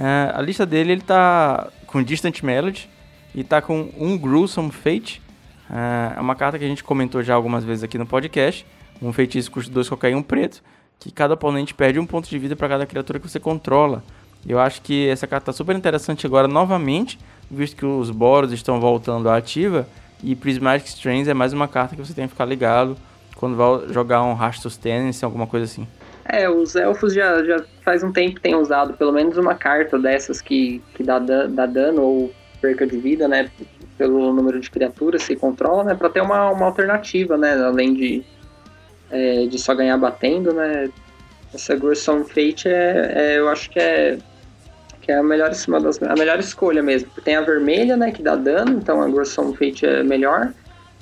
É, 0.00 0.32
a 0.34 0.42
lista 0.42 0.66
dele 0.66 0.92
ele 0.92 1.02
tá 1.02 1.68
com 1.86 2.02
Distant 2.02 2.42
Melody 2.42 2.90
e 3.34 3.44
tá 3.44 3.62
com 3.62 3.90
um 3.96 4.18
Gruesome 4.18 4.72
Fate. 4.72 5.22
É, 5.70 6.18
é 6.18 6.20
uma 6.20 6.34
carta 6.34 6.58
que 6.58 6.64
a 6.64 6.68
gente 6.68 6.84
comentou 6.84 7.22
já 7.22 7.34
algumas 7.34 7.64
vezes 7.64 7.84
aqui 7.84 7.98
no 7.98 8.06
podcast. 8.06 8.66
Um 9.00 9.12
feitiço 9.12 9.50
custa 9.50 9.72
2 9.72 9.88
qualquer 9.88 10.14
um 10.16 10.22
preto, 10.22 10.62
que 10.98 11.10
cada 11.10 11.34
oponente 11.34 11.74
perde 11.74 11.98
um 11.98 12.06
ponto 12.06 12.28
de 12.28 12.38
vida 12.38 12.56
para 12.56 12.68
cada 12.68 12.86
criatura 12.86 13.18
que 13.18 13.28
você 13.28 13.38
controla. 13.38 14.02
Eu 14.46 14.58
acho 14.58 14.80
que 14.82 15.08
essa 15.08 15.26
carta 15.26 15.46
tá 15.46 15.52
super 15.52 15.74
interessante 15.74 16.26
agora 16.26 16.46
novamente, 16.46 17.18
visto 17.50 17.76
que 17.76 17.84
os 17.84 18.10
Boros 18.10 18.52
estão 18.52 18.80
voltando 18.80 19.28
à 19.28 19.36
ativa 19.36 19.86
e 20.22 20.34
Prismatic 20.34 20.86
Strands 20.88 21.28
é 21.28 21.34
mais 21.34 21.52
uma 21.52 21.68
carta 21.68 21.94
que 21.94 22.02
você 22.02 22.14
tem 22.14 22.24
que 22.24 22.32
ficar 22.32 22.44
ligado 22.44 22.96
quando 23.34 23.56
vai 23.56 23.92
jogar 23.92 24.22
um 24.22 24.34
Rash 24.34 24.60
Sustenance, 24.60 25.24
alguma 25.24 25.46
coisa 25.46 25.66
assim. 25.66 25.86
É, 26.24 26.48
os 26.48 26.74
elfos 26.74 27.14
já, 27.14 27.44
já 27.44 27.62
faz 27.84 28.02
um 28.02 28.10
tempo 28.10 28.40
tem 28.40 28.54
usado 28.54 28.94
pelo 28.94 29.12
menos 29.12 29.36
uma 29.36 29.54
carta 29.54 29.98
dessas 29.98 30.40
que, 30.40 30.82
que 30.94 31.02
dá, 31.02 31.18
dá 31.18 31.66
dano 31.66 32.02
ou 32.02 32.32
perca 32.60 32.86
de 32.86 32.96
vida, 32.96 33.28
né? 33.28 33.50
Pelo 33.96 34.32
número 34.32 34.60
de 34.60 34.70
criaturas 34.70 35.26
que 35.26 35.36
controla, 35.36 35.84
né? 35.84 35.94
Pra 35.94 36.08
ter 36.08 36.20
uma, 36.20 36.50
uma 36.50 36.66
alternativa, 36.66 37.36
né? 37.36 37.54
Além 37.54 37.94
de, 37.94 38.24
é, 39.10 39.46
de 39.46 39.58
só 39.58 39.74
ganhar 39.74 39.96
batendo, 39.96 40.52
né? 40.52 40.90
Essa 41.54 41.74
Gruesome 41.74 42.24
Fate 42.24 42.68
é, 42.68 43.12
é, 43.14 43.38
eu 43.38 43.48
acho 43.48 43.70
que 43.70 43.78
é 43.78 44.18
que 45.06 45.12
é 45.12 45.18
a 45.18 45.22
melhor, 45.22 45.52
uma 45.68 45.80
das, 45.80 46.02
a 46.02 46.14
melhor 46.16 46.40
escolha 46.40 46.82
mesmo. 46.82 47.08
Tem 47.24 47.36
a 47.36 47.40
vermelha, 47.40 47.96
né, 47.96 48.10
que 48.10 48.20
dá 48.20 48.34
dano, 48.34 48.72
então 48.72 49.00
a 49.00 49.06
Gorson 49.06 49.54
Fate 49.54 49.86
é 49.86 50.02
melhor. 50.02 50.52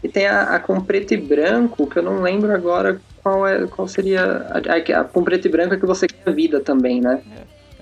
E 0.03 0.09
tem 0.09 0.27
a, 0.27 0.43
a, 0.43 0.61
com 0.61 0.79
preto 0.79 1.15
e 1.15 1.17
branco, 1.17 1.87
que 1.87 1.99
eu 1.99 2.03
não 2.03 2.21
lembro 2.21 2.53
agora 2.53 3.01
qual, 3.23 3.49
é, 3.49 3.67
qual 3.67 3.89
seria. 3.89 4.23
A, 4.23 4.59
a, 4.59 5.01
a 5.01 5.05
com 5.05 5.25
preto 5.25 5.47
e 5.47 5.51
branco 5.51 5.73
é 5.73 5.79
que 5.79 5.87
você 5.87 6.07
ganha 6.07 6.37
vida 6.37 6.61
também, 6.61 7.01
né? 7.01 7.23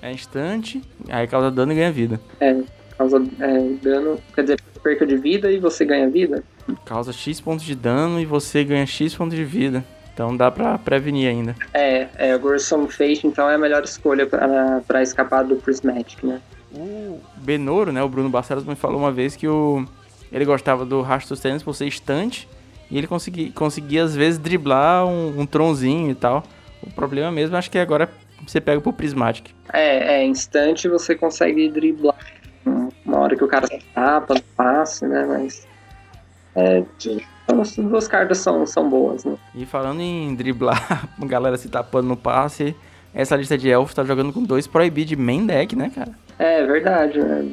É, 0.01 0.07
é 0.09 0.11
instante, 0.13 0.81
aí 1.09 1.27
causa 1.27 1.51
dano 1.51 1.73
e 1.73 1.75
ganha 1.75 1.91
vida. 1.91 2.17
É, 2.39 2.55
causa 2.95 3.23
é, 3.39 3.69
dano, 3.81 4.19
quer 4.33 4.41
dizer, 4.41 4.61
perca 4.81 5.05
de 5.05 5.15
vida 5.15 5.51
e 5.51 5.59
você 5.59 5.85
ganha 5.85 6.09
vida. 6.09 6.43
Causa 6.85 7.13
X 7.13 7.39
pontos 7.39 7.65
de 7.65 7.75
dano 7.75 8.19
e 8.19 8.25
você 8.25 8.63
ganha 8.63 8.85
X 8.85 9.15
pontos 9.15 9.35
de 9.35 9.43
vida. 9.43 9.83
Então 10.13 10.35
dá 10.35 10.51
pra 10.51 10.77
prevenir 10.77 11.27
ainda. 11.27 11.55
É, 11.73 12.07
é 12.17 12.35
o 12.35 12.39
Gruesome 12.39 12.91
Fate 12.91 13.25
então 13.25 13.49
é 13.49 13.55
a 13.55 13.57
melhor 13.57 13.83
escolha 13.83 14.27
para 14.27 15.01
escapar 15.01 15.43
do 15.43 15.55
Prismatic, 15.55 16.23
né? 16.23 16.39
O 16.71 17.19
Benoro, 17.37 17.91
né, 17.91 18.01
o 18.01 18.09
Bruno 18.09 18.29
Barcelos 18.29 18.65
me 18.65 18.75
falou 18.75 18.99
uma 18.99 19.11
vez 19.11 19.35
que 19.35 19.47
o, 19.47 19.85
ele 20.31 20.45
gostava 20.45 20.85
do 20.85 21.01
Rastro 21.01 21.37
Tênis 21.37 21.61
por 21.61 21.73
ser 21.73 21.85
estante 21.87 22.47
e 22.89 22.97
ele 22.97 23.07
conseguia, 23.07 23.51
conseguia 23.51 24.03
às 24.03 24.15
vezes 24.15 24.39
driblar 24.39 25.05
um, 25.05 25.41
um 25.41 25.45
tronzinho 25.45 26.11
e 26.11 26.15
tal. 26.15 26.43
O 26.81 26.91
problema 26.91 27.31
mesmo 27.31 27.55
acho 27.55 27.69
que 27.69 27.77
agora 27.77 28.09
você 28.45 28.59
pega 28.59 28.81
pro 28.81 28.91
Prismatic. 28.91 29.51
É, 29.71 30.15
é, 30.15 30.25
instante 30.25 30.87
você 30.87 31.15
consegue 31.15 31.69
driblar 31.69 32.15
uma 33.13 33.23
hora 33.23 33.35
que 33.35 33.43
o 33.43 33.47
cara 33.47 33.67
tapa, 33.93 34.35
passe, 34.55 35.05
né, 35.05 35.25
mas... 35.27 35.67
É, 36.55 36.83
então, 37.43 37.61
as 37.61 37.75
duas 37.75 38.07
cartas 38.07 38.37
são, 38.37 38.65
são 38.65 38.89
boas, 38.89 39.25
né? 39.25 39.35
E 39.55 39.65
falando 39.65 40.01
em 40.01 40.35
driblar, 40.35 41.09
galera 41.21 41.57
se 41.57 41.67
tapando 41.67 42.07
no 42.07 42.17
passe, 42.17 42.75
essa 43.13 43.35
lista 43.35 43.57
de 43.57 43.69
elfos 43.69 43.95
tá 43.95 44.03
jogando 44.03 44.31
com 44.31 44.43
dois 44.43 44.67
proibid 44.67 45.09
de 45.09 45.15
main 45.15 45.45
deck, 45.45 45.75
né, 45.75 45.91
cara? 45.93 46.11
É, 46.37 46.65
verdade, 46.65 47.19
né? 47.19 47.47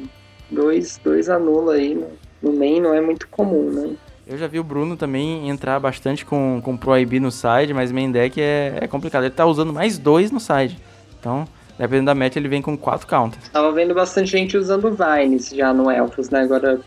Dois, 0.49 0.99
dois 1.03 1.29
anula 1.29 1.75
aí 1.75 1.95
no, 1.95 2.07
no 2.41 2.57
main 2.57 2.79
não 2.79 2.93
é 2.93 3.01
muito 3.01 3.27
comum, 3.27 3.71
né? 3.71 3.95
Eu 4.27 4.37
já 4.37 4.47
vi 4.47 4.59
o 4.59 4.63
Bruno 4.63 4.95
também 4.95 5.49
entrar 5.49 5.79
bastante 5.79 6.25
com, 6.25 6.61
com 6.63 6.77
Proibir 6.77 7.19
no 7.19 7.31
side, 7.31 7.73
mas 7.73 7.91
main 7.91 8.11
deck 8.11 8.39
é, 8.39 8.77
é 8.81 8.87
complicado. 8.87 9.23
Ele 9.23 9.31
tá 9.31 9.45
usando 9.45 9.73
mais 9.73 9.97
dois 9.97 10.31
no 10.31 10.39
side. 10.39 10.79
Então, 11.19 11.45
dependendo 11.81 12.05
da 12.07 12.15
meta, 12.15 12.37
ele 12.37 12.47
vem 12.47 12.61
com 12.61 12.77
quatro 12.77 13.07
counters. 13.07 13.49
Tava 13.49 13.71
vendo 13.71 13.93
bastante 13.93 14.29
gente 14.29 14.55
usando 14.55 14.95
Vines 14.95 15.49
já 15.49 15.73
no 15.73 15.89
Elfos, 15.89 16.29
né? 16.29 16.41
Agora 16.41 16.79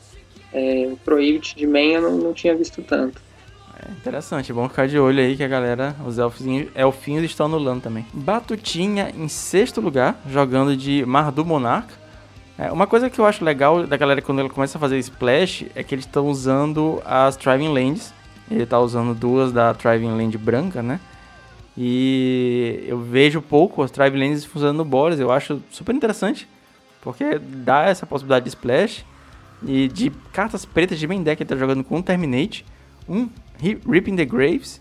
é, 0.52 0.92
Prohibit 1.04 1.57
de 1.57 1.66
main 1.66 1.94
eu 1.94 2.02
não, 2.02 2.16
não 2.16 2.33
tinha 2.33 2.54
visto 2.54 2.80
tanto. 2.83 3.20
É 3.76 3.90
interessante, 3.90 4.52
é 4.52 4.54
bom 4.54 4.68
ficar 4.68 4.87
de 4.87 4.98
olho 4.98 5.20
aí 5.20 5.37
que 5.37 5.42
a 5.42 5.48
galera, 5.48 5.96
os 6.07 6.16
elfinhos, 6.16 6.68
elfinhos 6.74 7.24
estão 7.24 7.46
anulando 7.46 7.83
também. 7.83 8.07
Batutinha 8.14 9.12
em 9.14 9.26
sexto 9.26 9.80
lugar, 9.80 10.16
jogando 10.30 10.76
de 10.76 11.04
Mardu 11.04 11.44
Monarca. 11.44 11.94
É, 12.57 12.70
uma 12.70 12.87
coisa 12.87 13.11
que 13.11 13.18
eu 13.18 13.26
acho 13.26 13.44
legal 13.44 13.85
da 13.85 13.96
galera 13.96 14.22
quando 14.22 14.38
ela 14.38 14.48
começa 14.48 14.78
a 14.78 14.80
fazer 14.80 14.96
splash 14.98 15.66
é 15.74 15.83
que 15.83 15.92
eles 15.92 16.04
estão 16.04 16.28
usando 16.28 17.02
as 17.04 17.37
Driving 17.37 17.72
Lands. 17.72 18.14
Ele 18.48 18.62
está 18.62 18.78
usando 18.78 19.12
duas 19.12 19.50
da 19.50 19.72
Driving 19.72 20.16
Land 20.16 20.38
branca, 20.38 20.83
né? 20.83 21.00
E 21.77 22.85
eu 22.87 23.01
vejo 23.01 23.43
pouco 23.43 23.83
as 23.83 23.91
Driving 23.91 24.19
Lands 24.19 24.45
funcionando 24.45 24.77
no 24.77 24.85
Boris. 24.85 25.19
Eu 25.19 25.31
acho 25.31 25.61
super 25.71 25.95
interessante, 25.95 26.49
porque 27.01 27.39
dá 27.39 27.85
essa 27.87 28.07
possibilidade 28.07 28.45
de 28.45 28.51
splash. 28.51 29.05
E 29.67 29.89
de 29.89 30.11
cartas 30.33 30.65
pretas 30.65 30.99
de 30.99 31.07
main 31.07 31.23
deck 31.23 31.43
ele 31.43 31.49
tá 31.49 31.57
jogando 31.57 31.83
com 31.83 31.97
um 31.97 32.03
Terminate, 32.03 32.67
um 33.09 33.29
Ripping 33.89 34.17
the 34.17 34.25
Graves. 34.25 34.81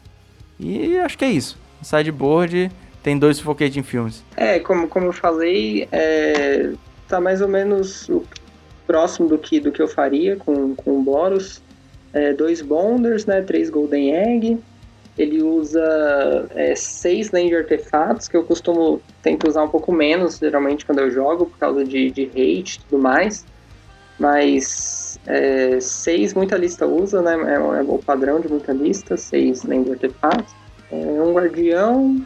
E 0.59 0.97
acho 0.97 1.17
que 1.17 1.25
é 1.25 1.31
isso. 1.31 1.57
Sideboard 1.81 2.69
tem 3.01 3.17
dois 3.17 3.37
Suffocating 3.37 3.83
Films. 3.83 4.23
É, 4.35 4.59
como, 4.59 4.87
como 4.87 5.07
eu 5.07 5.13
falei, 5.13 5.87
é, 5.91 6.73
tá 7.07 7.19
mais 7.19 7.41
ou 7.41 7.47
menos 7.47 8.09
próximo 8.85 9.27
do 9.27 9.37
que, 9.37 9.59
do 9.59 9.71
que 9.71 9.81
eu 9.81 9.87
faria 9.87 10.35
com, 10.35 10.75
com 10.75 10.99
o 10.99 11.03
Boros. 11.03 11.61
É, 12.13 12.33
dois 12.33 12.61
Bonders, 12.61 13.25
né? 13.25 13.41
Três 13.41 13.69
Golden 13.69 14.13
Egg. 14.13 14.59
Ele 15.17 15.43
usa 15.43 16.47
é, 16.55 16.75
seis 16.75 17.31
land 17.31 17.49
de 17.49 17.55
artefatos, 17.55 18.27
que 18.27 18.35
eu 18.35 18.43
costumo 18.43 19.01
tentar 19.21 19.47
usar 19.47 19.63
um 19.63 19.69
pouco 19.69 19.91
menos, 19.91 20.37
geralmente, 20.39 20.85
quando 20.85 20.99
eu 20.99 21.11
jogo, 21.11 21.45
por 21.45 21.57
causa 21.57 21.85
de, 21.85 22.09
de 22.09 22.23
hate 22.23 22.77
e 22.77 22.79
tudo 22.89 23.01
mais. 23.01 23.45
Mas 24.19 25.19
é, 25.25 25.79
seis 25.79 26.33
muita 26.33 26.57
lista 26.57 26.85
usa, 26.85 27.21
né? 27.21 27.33
É, 27.33 27.55
é, 27.55 27.81
o 27.87 27.99
padrão 27.99 28.39
de 28.39 28.47
muita 28.47 28.73
lista, 28.73 29.15
seis 29.17 29.63
land 29.63 29.85
de 29.85 29.91
artefatos. 29.91 30.53
É, 30.91 30.95
um 30.95 31.33
guardião, 31.33 32.25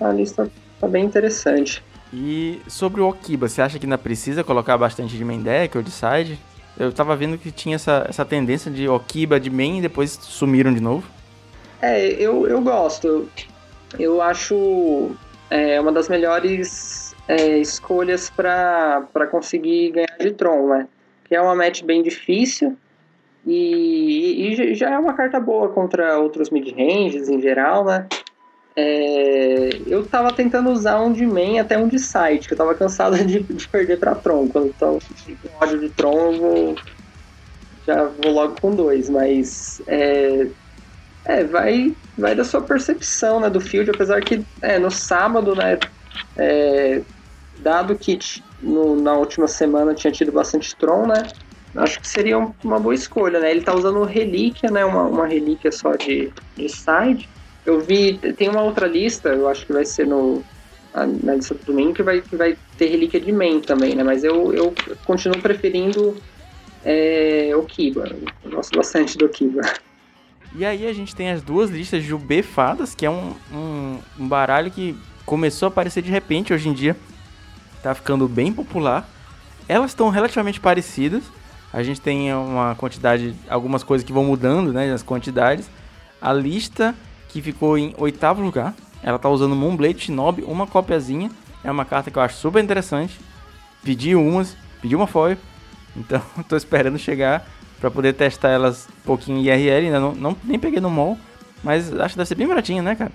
a 0.00 0.12
lista 0.12 0.50
tá 0.80 0.86
bem 0.86 1.04
interessante. 1.04 1.82
E 2.12 2.60
sobre 2.68 3.00
o 3.00 3.08
Okiba, 3.08 3.48
você 3.48 3.60
acha 3.60 3.78
que 3.78 3.86
ainda 3.86 3.98
precisa 3.98 4.44
colocar 4.44 4.78
bastante 4.78 5.16
de 5.16 5.24
main 5.24 5.42
deck 5.42 5.76
ou 5.76 5.82
de 5.82 5.90
side? 5.90 6.38
Eu 6.78 6.92
tava 6.92 7.16
vendo 7.16 7.38
que 7.38 7.50
tinha 7.50 7.74
essa, 7.74 8.06
essa 8.08 8.24
tendência 8.24 8.70
de 8.70 8.88
Okiba 8.88 9.40
de 9.40 9.50
main 9.50 9.78
e 9.78 9.82
depois 9.82 10.12
sumiram 10.22 10.72
de 10.72 10.80
novo. 10.80 11.04
É, 11.84 12.08
eu, 12.14 12.46
eu 12.46 12.62
gosto. 12.62 13.28
Eu 13.98 14.22
acho 14.22 15.10
é, 15.50 15.78
uma 15.78 15.92
das 15.92 16.08
melhores 16.08 17.14
é, 17.28 17.58
escolhas 17.58 18.30
para 18.30 19.26
conseguir 19.30 19.90
ganhar 19.90 20.16
de 20.18 20.30
Tron, 20.30 20.68
né? 20.68 20.88
Que 21.26 21.36
é 21.36 21.40
uma 21.40 21.54
match 21.54 21.82
bem 21.82 22.02
difícil 22.02 22.74
e, 23.46 24.54
e 24.54 24.74
já 24.74 24.94
é 24.94 24.98
uma 24.98 25.12
carta 25.12 25.38
boa 25.38 25.68
contra 25.68 26.18
outros 26.18 26.48
mid-ranges 26.48 27.28
em 27.28 27.38
geral, 27.38 27.84
né? 27.84 28.06
É, 28.74 29.68
eu 29.86 30.06
tava 30.06 30.32
tentando 30.32 30.70
usar 30.70 31.00
um 31.02 31.12
de 31.12 31.26
main 31.26 31.58
até 31.58 31.76
um 31.76 31.86
de 31.86 31.98
side, 31.98 32.48
que 32.48 32.54
eu 32.54 32.58
tava 32.58 32.74
cansado 32.74 33.16
de, 33.22 33.42
de 33.42 33.68
perder 33.68 33.98
pra 33.98 34.14
Tron. 34.14 34.48
Quando 34.48 34.68
então, 34.68 34.98
com 35.42 35.62
ódio 35.62 35.78
de 35.80 35.90
Tron, 35.90 36.32
eu 36.32 36.38
vou. 36.40 36.74
Já 37.86 38.04
vou 38.04 38.32
logo 38.32 38.56
com 38.58 38.70
dois, 38.70 39.10
mas. 39.10 39.82
É, 39.86 40.48
é, 41.24 41.44
vai, 41.44 41.94
vai 42.18 42.34
da 42.34 42.44
sua 42.44 42.60
percepção 42.60 43.40
né, 43.40 43.48
do 43.48 43.60
field, 43.60 43.90
apesar 43.90 44.20
que 44.20 44.44
é, 44.60 44.78
no 44.78 44.90
sábado, 44.90 45.54
né? 45.54 45.78
É, 46.36 47.00
dado 47.58 47.96
que 47.96 48.18
no, 48.62 49.00
na 49.00 49.14
última 49.14 49.48
semana 49.48 49.94
tinha 49.94 50.12
tido 50.12 50.32
bastante 50.32 50.74
Tron, 50.76 51.06
né? 51.06 51.26
Acho 51.76 52.00
que 52.00 52.06
seria 52.06 52.38
uma 52.62 52.78
boa 52.78 52.94
escolha, 52.94 53.40
né? 53.40 53.50
Ele 53.50 53.62
tá 53.62 53.74
usando 53.74 54.02
relíquia, 54.04 54.70
né? 54.70 54.84
Uma, 54.84 55.04
uma 55.04 55.26
relíquia 55.26 55.72
só 55.72 55.96
de, 55.96 56.32
de 56.56 56.68
side. 56.68 57.28
Eu 57.66 57.80
vi, 57.80 58.18
tem 58.36 58.48
uma 58.48 58.62
outra 58.62 58.86
lista, 58.86 59.30
eu 59.30 59.48
acho 59.48 59.66
que 59.66 59.72
vai 59.72 59.84
ser 59.84 60.06
no 60.06 60.44
na 60.94 61.34
lista 61.34 61.54
do 61.54 61.64
domingo, 61.64 61.92
que 61.92 62.04
vai, 62.04 62.20
que 62.20 62.36
vai 62.36 62.56
ter 62.78 62.86
relíquia 62.86 63.18
de 63.18 63.32
main 63.32 63.60
também, 63.60 63.96
né? 63.96 64.04
Mas 64.04 64.22
eu, 64.22 64.54
eu 64.54 64.72
continuo 65.04 65.40
preferindo 65.40 66.16
é, 66.84 67.50
o 67.56 67.62
Kiba. 67.64 68.14
Eu 68.44 68.50
gosto 68.52 68.76
bastante 68.76 69.18
do 69.18 69.28
Kiba. 69.28 69.62
E 70.54 70.64
aí 70.64 70.86
a 70.86 70.92
gente 70.92 71.16
tem 71.16 71.30
as 71.30 71.42
duas 71.42 71.68
listas 71.68 72.04
de 72.04 72.42
Fadas, 72.42 72.94
que 72.94 73.04
é 73.04 73.10
um, 73.10 73.34
um, 73.52 73.98
um 74.20 74.28
baralho 74.28 74.70
que 74.70 74.96
começou 75.26 75.66
a 75.66 75.68
aparecer 75.68 76.00
de 76.00 76.10
repente 76.12 76.52
hoje 76.52 76.68
em 76.68 76.72
dia. 76.72 76.96
Tá 77.82 77.92
ficando 77.92 78.28
bem 78.28 78.52
popular. 78.52 79.08
Elas 79.68 79.90
estão 79.90 80.10
relativamente 80.10 80.60
parecidas. 80.60 81.24
A 81.72 81.82
gente 81.82 82.00
tem 82.00 82.32
uma 82.32 82.76
quantidade, 82.76 83.34
algumas 83.48 83.82
coisas 83.82 84.06
que 84.06 84.12
vão 84.12 84.24
mudando, 84.24 84.72
né? 84.72 84.92
As 84.92 85.02
quantidades. 85.02 85.68
A 86.22 86.32
lista 86.32 86.94
que 87.28 87.42
ficou 87.42 87.76
em 87.76 87.92
oitavo 87.98 88.40
lugar. 88.40 88.74
Ela 89.02 89.18
tá 89.18 89.28
usando 89.28 89.56
Moonblade 89.56 90.04
Shinobi, 90.04 90.44
uma 90.44 90.68
copiazinha. 90.68 91.32
É 91.64 91.70
uma 91.70 91.84
carta 91.84 92.12
que 92.12 92.16
eu 92.16 92.22
acho 92.22 92.36
super 92.36 92.62
interessante. 92.62 93.18
Pedi 93.82 94.14
umas, 94.14 94.56
pedi 94.80 94.94
uma 94.94 95.08
foil. 95.08 95.36
Então, 95.96 96.22
tô 96.48 96.56
esperando 96.56 96.96
chegar 96.96 97.44
para 97.80 97.90
poder 97.90 98.14
testar 98.14 98.50
elas 98.50 98.88
um 98.88 99.06
pouquinho 99.06 99.38
em 99.38 99.44
IRL. 99.44 99.86
Ainda 99.86 100.00
não, 100.00 100.12
não, 100.12 100.36
nem 100.44 100.58
peguei 100.58 100.80
no 100.80 100.90
mall, 100.90 101.18
mas 101.62 101.92
acho 101.92 102.14
que 102.14 102.18
deve 102.18 102.28
ser 102.28 102.34
bem 102.34 102.46
baratinha, 102.46 102.82
né, 102.82 102.94
cara? 102.94 103.12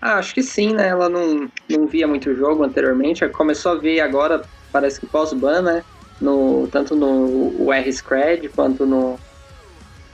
Ah, 0.00 0.14
acho 0.14 0.34
que 0.34 0.42
sim, 0.42 0.72
né? 0.72 0.88
Ela 0.88 1.08
não, 1.08 1.48
não 1.68 1.86
via 1.86 2.06
muito 2.06 2.34
jogo 2.34 2.62
anteriormente. 2.62 3.26
Começou 3.28 3.72
a 3.72 3.76
ver 3.76 4.00
agora, 4.00 4.42
parece 4.70 5.00
que 5.00 5.06
pós-ban, 5.06 5.62
né? 5.62 5.84
No, 6.20 6.68
tanto 6.70 6.94
no 6.94 7.72
R-Scred 7.72 8.48
quanto 8.50 8.86
no, 8.86 9.18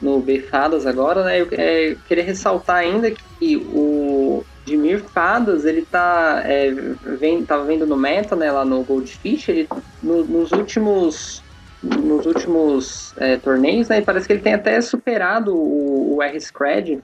no 0.01 0.21
B 0.21 0.41
Fadas 0.41 0.87
agora, 0.87 1.25
né? 1.25 1.41
Eu 1.41 1.49
é, 1.53 1.97
queria 2.07 2.25
ressaltar 2.25 2.77
ainda 2.77 3.11
que 3.11 3.57
o 3.57 4.45
Dimir 4.65 5.01
Fadas, 5.01 5.65
ele 5.65 5.83
tá 5.83 6.43
é, 6.45 6.71
vem, 7.19 7.45
tava 7.45 7.65
vendo 7.65 7.87
no 7.87 7.97
meta, 7.97 8.37
né, 8.37 8.51
lá 8.51 8.65
no 8.65 8.83
Goldfish, 8.83 9.49
ele 9.49 9.69
no, 10.03 10.25
nos 10.25 10.53
últimos 10.53 11.43
nos 11.83 12.27
últimos 12.27 13.15
é, 13.17 13.37
torneios, 13.37 13.89
né, 13.89 14.01
parece 14.01 14.27
que 14.27 14.33
ele 14.33 14.43
tem 14.43 14.55
até 14.55 14.81
superado 14.81 15.55
o, 15.55 16.17
o 16.17 16.23
R-Scred 16.23 17.01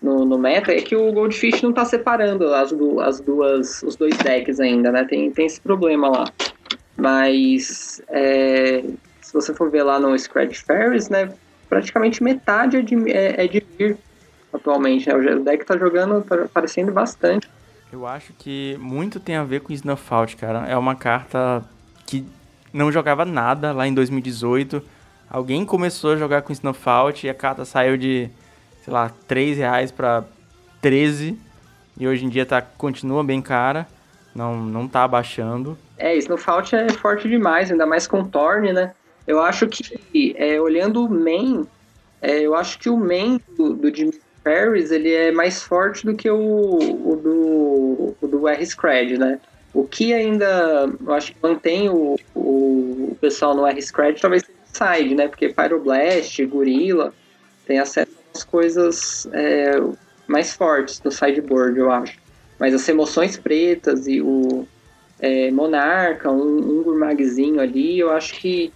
no, 0.00 0.24
no 0.24 0.38
meta, 0.38 0.72
é 0.72 0.80
que 0.80 0.96
o 0.96 1.12
Goldfish 1.12 1.62
não 1.62 1.72
tá 1.72 1.84
separando 1.84 2.52
as, 2.54 2.72
as 3.04 3.20
duas, 3.20 3.82
os 3.82 3.96
dois 3.96 4.16
decks 4.18 4.60
ainda, 4.60 4.92
né, 4.92 5.04
tem, 5.04 5.30
tem 5.30 5.46
esse 5.46 5.60
problema 5.60 6.08
lá. 6.08 6.24
Mas, 6.96 8.02
é, 8.08 8.84
se 9.20 9.32
você 9.32 9.52
for 9.54 9.70
ver 9.70 9.82
lá 9.82 9.98
no 9.98 10.16
Scred 10.16 10.54
Ferris, 10.54 11.08
né, 11.08 11.32
praticamente 11.68 12.22
metade 12.22 12.76
é 12.76 12.82
de, 12.82 13.10
é, 13.10 13.44
é 13.44 13.48
de 13.48 13.64
Vir 13.78 13.96
atualmente. 14.52 15.08
Né? 15.08 15.14
O 15.14 15.42
deck 15.42 15.64
tá 15.64 15.78
jogando, 15.78 16.22
tá 16.22 16.34
aparecendo 16.42 16.92
bastante. 16.92 17.48
Eu 17.90 18.06
acho 18.06 18.32
que 18.34 18.76
muito 18.78 19.18
tem 19.18 19.36
a 19.36 19.44
ver 19.44 19.60
com 19.60 19.72
Snuff 19.72 20.02
Out, 20.12 20.36
cara. 20.36 20.66
É 20.66 20.76
uma 20.76 20.94
carta 20.94 21.64
que 22.06 22.26
não 22.72 22.90
jogava 22.90 23.24
nada 23.24 23.72
lá 23.72 23.86
em 23.86 23.94
2018. 23.94 24.82
Alguém 25.28 25.64
começou 25.64 26.12
a 26.12 26.16
jogar 26.16 26.42
com 26.42 26.52
Snuff 26.52 26.88
Out 26.88 27.26
e 27.26 27.30
a 27.30 27.34
carta 27.34 27.64
saiu 27.64 27.96
de, 27.96 28.30
sei 28.84 28.92
lá, 28.92 29.10
3 29.26 29.58
reais 29.58 29.90
pra 29.90 30.24
13. 30.80 31.38
E 31.98 32.06
hoje 32.06 32.24
em 32.24 32.28
dia 32.28 32.46
tá, 32.46 32.60
continua 32.62 33.22
bem 33.22 33.40
cara. 33.40 33.86
Não, 34.34 34.62
não 34.62 34.88
tá 34.88 35.04
abaixando. 35.04 35.76
É, 35.98 36.16
Snuff 36.16 36.48
Out 36.48 36.74
é 36.74 36.88
forte 36.90 37.28
demais, 37.28 37.70
ainda 37.70 37.86
mais 37.86 38.06
com 38.06 38.24
Torn, 38.24 38.72
né? 38.72 38.92
Eu 39.26 39.40
acho 39.40 39.68
que, 39.68 40.34
é, 40.36 40.60
olhando 40.60 41.04
o 41.04 41.08
main, 41.08 41.66
é, 42.20 42.40
eu 42.40 42.54
acho 42.54 42.78
que 42.78 42.88
o 42.88 42.96
main 42.96 43.40
do, 43.56 43.74
do 43.74 43.94
Jimmy 43.94 44.14
Ferris, 44.42 44.90
ele 44.90 45.12
é 45.12 45.30
mais 45.30 45.62
forte 45.62 46.04
do 46.04 46.14
que 46.14 46.28
o, 46.28 46.76
o 46.76 47.16
do, 47.16 48.16
o 48.20 48.28
do 48.28 48.48
R-Scred, 48.48 49.18
né? 49.18 49.38
O 49.74 49.84
que 49.84 50.12
ainda, 50.12 50.90
eu 51.00 51.12
acho 51.14 51.32
que 51.32 51.38
mantém 51.42 51.88
o, 51.88 52.18
o, 52.34 53.16
pessoal 53.20 53.54
no 53.54 53.66
R-Scred 53.66 54.20
talvez 54.20 54.44
seja 54.44 54.94
side, 54.96 55.14
né? 55.14 55.28
Porque 55.28 55.48
Pyroblast, 55.48 56.44
Gorilla, 56.46 57.12
tem 57.66 57.78
acesso 57.78 58.12
às 58.34 58.44
coisas 58.44 59.26
é, 59.32 59.80
mais 60.26 60.54
fortes 60.54 61.00
no 61.02 61.10
sideboard, 61.10 61.78
eu 61.78 61.90
acho. 61.90 62.18
Mas 62.58 62.74
as 62.74 62.86
emoções 62.88 63.38
pretas 63.38 64.06
e 64.06 64.20
o 64.20 64.66
é, 65.20 65.50
Monarca, 65.50 66.30
um, 66.30 66.58
um 66.58 66.82
Gurmagzinho 66.82 67.60
ali, 67.60 67.98
eu 67.98 68.10
acho 68.10 68.34
que 68.34 68.72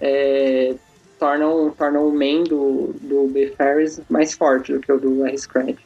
é, 0.00 0.74
tornam, 1.18 1.70
tornam 1.70 2.08
o 2.08 2.12
main 2.12 2.42
do, 2.42 2.94
do 3.00 3.28
B 3.28 3.54
mais 4.10 4.34
forte 4.34 4.72
do 4.72 4.80
que 4.80 4.90
o 4.90 4.98
do 4.98 5.24
R 5.24 5.38
Scratch. 5.38 5.78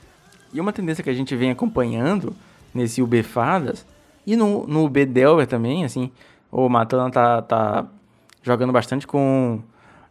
E 0.53 0.61
uma 0.61 0.73
tendência 0.73 1.05
que 1.05 1.11
a 1.11 1.14
gente 1.14 1.37
vem 1.37 1.51
acompanhando 1.51 2.35
nesse 2.73 3.03
UB 3.03 3.23
Fadas 3.23 3.85
e 4.27 4.37
no, 4.37 4.67
no 4.67 4.85
UB 4.85 5.07
Delver 5.07 5.47
também, 5.47 5.85
assim, 5.85 6.11
o 6.51 6.69
Matana 6.69 7.11
tá, 7.11 7.43
tá 7.43 7.87
jogando 8.43 8.73
bastante 8.73 9.07
com 9.07 9.61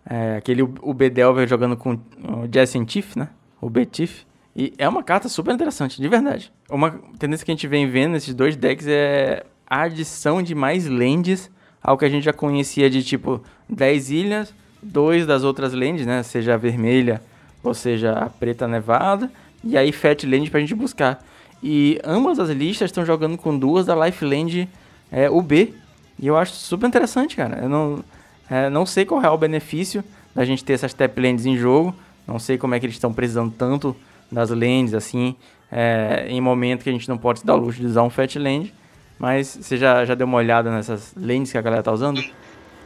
é, 0.05 0.37
aquele 0.37 0.61
UB 0.61 1.09
Delver 1.09 1.47
jogando 1.47 1.75
com 1.75 1.93
o 1.93 2.47
Jesse 2.51 2.83
Tiff, 2.85 3.17
né? 3.17 3.29
O 3.59 3.69
B 3.69 3.85
Tiff. 3.85 4.25
E 4.55 4.73
é 4.77 4.87
uma 4.87 5.03
carta 5.03 5.27
super 5.27 5.53
interessante, 5.53 6.01
de 6.01 6.07
verdade. 6.07 6.51
Uma 6.69 6.91
tendência 7.19 7.45
que 7.45 7.51
a 7.51 7.55
gente 7.55 7.67
vem 7.67 7.89
vendo 7.89 8.13
nesses 8.13 8.33
dois 8.33 8.55
decks 8.55 8.87
é 8.87 9.45
a 9.67 9.81
adição 9.81 10.41
de 10.41 10.55
mais 10.55 10.87
lands 10.87 11.51
ao 11.83 11.97
que 11.97 12.05
a 12.05 12.09
gente 12.09 12.23
já 12.23 12.33
conhecia 12.33 12.89
de 12.89 13.03
tipo 13.03 13.43
10 13.69 14.11
ilhas, 14.11 14.53
dois 14.81 15.25
das 15.25 15.43
outras 15.43 15.73
lands, 15.73 16.05
né? 16.05 16.23
Seja 16.23 16.53
a 16.53 16.57
vermelha 16.57 17.21
ou 17.61 17.73
seja 17.73 18.13
a 18.13 18.29
preta 18.29 18.67
nevada, 18.67 19.31
e 19.63 19.75
aí 19.75 19.91
Fat 19.91 20.23
Land 20.23 20.49
pra 20.51 20.59
gente 20.59 20.75
buscar. 20.75 21.23
E 21.67 21.99
ambas 22.03 22.37
as 22.37 22.49
listas 22.49 22.91
estão 22.91 23.03
jogando 23.03 23.39
com 23.39 23.57
duas 23.57 23.87
da 23.87 24.05
Life 24.05 24.23
Land 24.23 24.69
é, 25.11 25.27
UB. 25.27 25.73
E 26.19 26.27
eu 26.27 26.37
acho 26.37 26.53
super 26.53 26.85
interessante, 26.85 27.35
cara. 27.35 27.57
Eu 27.63 27.67
não, 27.67 28.03
é, 28.47 28.69
não 28.69 28.85
sei 28.85 29.03
qual 29.03 29.19
é 29.23 29.29
o 29.31 29.35
benefício 29.35 30.03
da 30.35 30.45
gente 30.45 30.63
ter 30.63 30.73
essas 30.73 30.93
Tap 30.93 31.17
Lands 31.17 31.43
em 31.43 31.57
jogo. 31.57 31.95
Não 32.27 32.37
sei 32.37 32.59
como 32.59 32.75
é 32.75 32.79
que 32.79 32.85
eles 32.85 32.97
estão 32.97 33.11
precisando 33.11 33.51
tanto 33.57 33.95
das 34.31 34.51
lands, 34.51 34.93
assim, 34.93 35.35
é, 35.71 36.27
em 36.29 36.39
momento 36.39 36.83
que 36.83 36.89
a 36.89 36.93
gente 36.93 37.09
não 37.09 37.17
pode 37.17 37.39
se 37.39 37.45
dar 37.47 37.55
luxo 37.55 37.79
de 37.79 37.87
usar 37.87 38.03
um 38.03 38.11
Fat 38.11 38.35
Land. 38.35 38.71
Mas 39.17 39.57
você 39.59 39.75
já, 39.75 40.05
já 40.05 40.13
deu 40.13 40.27
uma 40.27 40.37
olhada 40.37 40.69
nessas 40.69 41.15
lands 41.17 41.51
que 41.51 41.57
a 41.57 41.61
galera 41.63 41.81
tá 41.81 41.91
usando? 41.91 42.23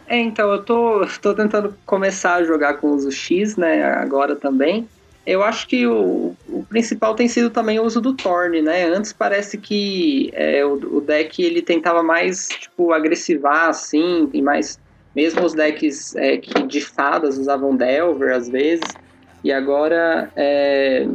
É, 0.08 0.18
então, 0.18 0.50
eu 0.54 0.64
tô, 0.64 1.06
tô 1.22 1.34
tentando 1.34 1.76
começar 1.86 2.36
a 2.36 2.44
jogar 2.46 2.76
com 2.76 2.96
o 2.96 3.12
X, 3.12 3.58
né, 3.58 3.84
agora 3.84 4.38
também. 4.38 4.88
Eu 5.26 5.44
acho 5.44 5.68
que 5.68 5.86
o, 5.86 6.36
o 6.48 6.66
principal 6.68 7.14
tem 7.14 7.28
sido 7.28 7.50
também 7.50 7.80
o 7.80 7.84
uso 7.84 8.02
do 8.02 8.14
Torn, 8.14 8.62
né? 8.62 8.86
Antes 8.86 9.14
parece 9.14 9.58
que 9.58 10.32
é, 10.34 10.66
o, 10.66 10.74
o, 10.98 11.02
deck 11.02 11.44
ele 11.44 11.62
tentava 11.62 12.02
mais, 12.02 12.48
tipo, 12.48 12.92
agressivar, 12.94 13.70
assim, 13.70 14.30
e 14.34 14.42
mais... 14.42 14.80
Mesmo 15.16 15.44
os 15.44 15.54
decks 15.54 16.16
é, 16.16 16.38
que 16.38 16.64
de 16.64 16.82
fadas 16.82 17.38
usavam 17.38 17.76
Delver, 17.76 18.34
às 18.34 18.48
vezes. 18.48 18.86
E 19.44 19.52
agora, 19.52 20.32
é, 20.36 21.08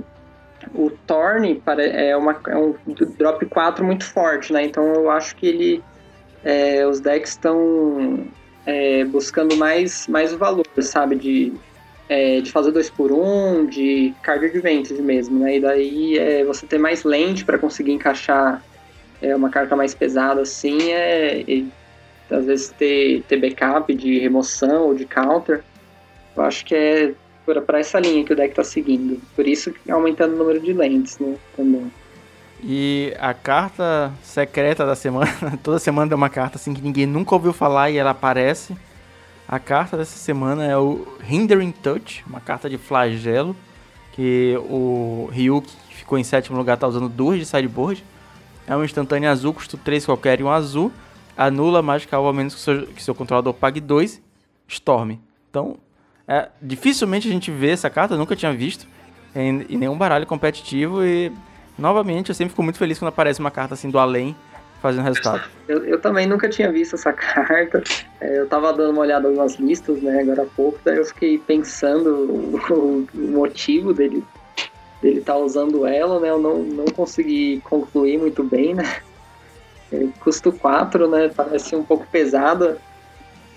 o 0.74 0.90
Thorn 0.90 1.62
é, 1.78 2.16
uma, 2.16 2.40
é 2.48 2.56
um 2.56 2.74
drop 3.18 3.44
4 3.46 3.84
muito 3.84 4.04
forte, 4.04 4.52
né? 4.52 4.64
Então 4.64 4.84
eu 4.94 5.10
acho 5.10 5.36
que 5.36 5.46
ele. 5.46 5.84
É, 6.44 6.86
os 6.86 7.00
decks 7.00 7.30
estão 7.30 8.26
é, 8.66 9.04
buscando 9.04 9.56
mais, 9.56 10.06
mais 10.08 10.32
o 10.32 10.38
valor, 10.38 10.66
sabe? 10.80 11.16
De, 11.16 11.52
é, 12.08 12.40
de 12.40 12.50
fazer 12.50 12.70
2 12.70 12.90
por 12.90 13.12
1 13.12 13.16
um, 13.16 13.66
de 13.66 14.14
card 14.22 14.46
advantage 14.46 15.00
mesmo, 15.00 15.38
né? 15.38 15.56
E 15.56 15.60
daí 15.60 16.18
é, 16.18 16.44
você 16.44 16.66
ter 16.66 16.78
mais 16.78 17.04
lente 17.04 17.44
para 17.44 17.58
conseguir 17.58 17.92
encaixar 17.92 18.62
é, 19.22 19.34
uma 19.34 19.50
carta 19.50 19.74
mais 19.74 19.94
pesada 19.94 20.42
assim, 20.42 20.92
é, 20.92 21.42
e, 21.46 21.68
às 22.30 22.44
vezes 22.44 22.70
ter, 22.70 23.22
ter 23.28 23.36
backup 23.36 23.92
de 23.94 24.18
remoção 24.18 24.88
ou 24.88 24.94
de 24.94 25.04
counter. 25.04 25.62
Eu 26.36 26.42
acho 26.42 26.64
que 26.64 26.74
é 26.74 27.14
para 27.66 27.78
essa 27.78 28.00
linha 28.00 28.24
que 28.24 28.32
o 28.32 28.36
deck 28.36 28.50
está 28.50 28.64
seguindo. 28.64 29.20
Por 29.36 29.46
isso 29.46 29.72
aumentando 29.88 30.34
o 30.34 30.38
número 30.38 30.60
de 30.60 30.72
lentes, 30.72 31.18
né? 31.18 31.36
Também. 31.56 31.92
E 32.62 33.14
a 33.18 33.34
carta 33.34 34.12
secreta 34.22 34.86
da 34.86 34.94
semana, 34.94 35.28
toda 35.62 35.78
semana 35.78 36.08
tem 36.08 36.16
uma 36.16 36.30
carta 36.30 36.56
assim 36.56 36.72
que 36.72 36.80
ninguém 36.80 37.06
nunca 37.06 37.34
ouviu 37.34 37.52
falar 37.52 37.90
e 37.90 37.98
ela 37.98 38.10
aparece. 38.10 38.74
A 39.46 39.58
carta 39.58 39.96
dessa 39.96 40.16
semana 40.16 40.64
é 40.64 40.76
o 40.76 41.06
Hindering 41.28 41.72
Touch, 41.72 42.24
uma 42.26 42.40
carta 42.40 42.68
de 42.68 42.78
flagelo, 42.78 43.54
que 44.12 44.56
o 44.70 45.28
Ryuk, 45.32 45.70
que 45.88 45.96
ficou 45.96 46.16
em 46.18 46.24
sétimo 46.24 46.56
lugar, 46.56 46.74
está 46.74 46.86
usando 46.86 47.08
duas 47.08 47.38
de 47.38 47.44
sideboard. 47.44 48.02
É 48.66 48.74
um 48.74 48.82
instantâneo 48.82 49.30
azul, 49.30 49.52
custa 49.52 49.76
3 49.76 50.06
qualquer 50.06 50.40
e 50.40 50.42
um 50.42 50.50
azul. 50.50 50.90
Anula 51.36 51.82
mágica 51.82 52.16
ao 52.16 52.32
menos 52.32 52.54
que 52.54 52.60
seu, 52.60 52.86
que 52.86 53.02
seu 53.02 53.14
controlador 53.14 53.52
pague 53.52 53.80
2. 53.80 54.22
Storm. 54.66 55.18
Então, 55.50 55.76
é, 56.26 56.48
dificilmente 56.60 57.28
a 57.28 57.30
gente 57.30 57.50
vê 57.50 57.70
essa 57.70 57.90
carta, 57.90 58.16
nunca 58.16 58.34
tinha 58.34 58.52
visto 58.52 58.86
em, 59.34 59.66
em, 59.68 59.76
nenhum 59.76 59.96
baralho 59.96 60.26
competitivo 60.26 61.04
e 61.04 61.30
novamente 61.78 62.30
eu 62.30 62.34
sempre 62.34 62.50
fico 62.50 62.62
muito 62.62 62.78
feliz 62.78 62.98
quando 62.98 63.10
aparece 63.10 63.40
uma 63.40 63.50
carta 63.50 63.74
assim 63.74 63.90
do 63.90 63.98
além 63.98 64.34
fazendo 64.84 65.04
resultado. 65.04 65.48
Eu, 65.66 65.82
eu 65.86 65.98
também 65.98 66.26
nunca 66.26 66.46
tinha 66.46 66.70
visto 66.70 66.94
essa 66.94 67.10
carta. 67.14 67.82
É, 68.20 68.38
eu 68.40 68.46
tava 68.46 68.70
dando 68.74 68.90
uma 68.90 69.00
olhada 69.00 69.30
nas 69.30 69.54
listas, 69.54 70.02
né, 70.02 70.20
agora 70.20 70.42
há 70.42 70.46
pouco, 70.54 70.78
daí 70.84 70.98
eu 70.98 71.04
fiquei 71.06 71.38
pensando 71.38 72.10
o, 72.70 73.08
o 73.14 73.30
motivo 73.30 73.94
dele 73.94 74.22
dele 75.00 75.20
estar 75.20 75.34
tá 75.34 75.38
usando 75.38 75.86
ela, 75.86 76.18
né? 76.18 76.30
Eu 76.30 76.38
não, 76.38 76.58
não 76.58 76.84
consegui 76.86 77.60
concluir 77.64 78.18
muito 78.18 78.42
bem, 78.42 78.74
né? 78.74 79.00
É, 79.92 80.06
custo 80.20 80.50
4, 80.50 81.08
né? 81.08 81.30
Parece 81.34 81.76
um 81.76 81.82
pouco 81.82 82.06
pesada. 82.10 82.78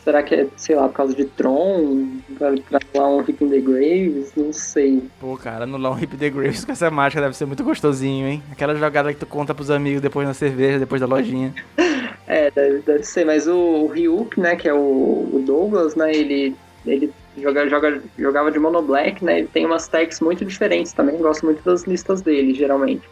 Será 0.07 0.23
que 0.23 0.35
é, 0.35 0.47
sei 0.55 0.73
lá, 0.73 0.87
por 0.87 0.93
causa 0.95 1.13
de 1.13 1.25
Tron? 1.25 2.07
Pra, 2.37 2.55
pra 2.69 2.79
anular 2.95 3.11
um 3.11 3.29
Hip 3.29 3.43
in 3.43 3.49
the 3.49 3.59
Graves? 3.59 4.31
Não 4.37 4.53
sei. 4.53 5.03
Pô, 5.19 5.35
cara, 5.35 5.65
anular 5.65 5.91
um 5.91 5.99
Hip 6.01 6.15
in 6.15 6.17
the 6.17 6.29
Graves 6.29 6.63
com 6.63 6.71
essa 6.71 6.89
mágica 6.89 7.21
deve 7.21 7.35
ser 7.35 7.45
muito 7.45 7.61
gostosinho, 7.61 8.25
hein? 8.25 8.41
Aquela 8.49 8.73
jogada 8.73 9.11
que 9.11 9.19
tu 9.19 9.25
conta 9.25 9.53
pros 9.53 9.69
amigos 9.69 9.99
depois 9.99 10.25
na 10.25 10.33
cerveja, 10.33 10.79
depois 10.79 11.01
da 11.01 11.07
lojinha. 11.07 11.53
é, 12.25 12.49
deve, 12.51 12.77
deve 12.83 13.03
ser. 13.03 13.25
Mas 13.25 13.49
o, 13.49 13.57
o 13.57 13.87
Ryuk, 13.87 14.39
né, 14.39 14.55
que 14.55 14.69
é 14.69 14.73
o, 14.73 14.77
o 14.77 15.43
Douglas, 15.45 15.93
né, 15.93 16.09
ele, 16.15 16.55
ele 16.85 17.11
joga, 17.37 17.67
joga, 17.67 18.01
jogava 18.17 18.49
de 18.49 18.59
Mono 18.59 18.81
Black, 18.81 19.25
né, 19.25 19.39
ele 19.39 19.49
tem 19.49 19.65
umas 19.65 19.89
tags 19.89 20.21
muito 20.21 20.45
diferentes 20.45 20.93
também. 20.93 21.17
Gosto 21.17 21.45
muito 21.45 21.61
das 21.65 21.83
listas 21.83 22.21
dele, 22.21 22.53
geralmente. 22.53 23.03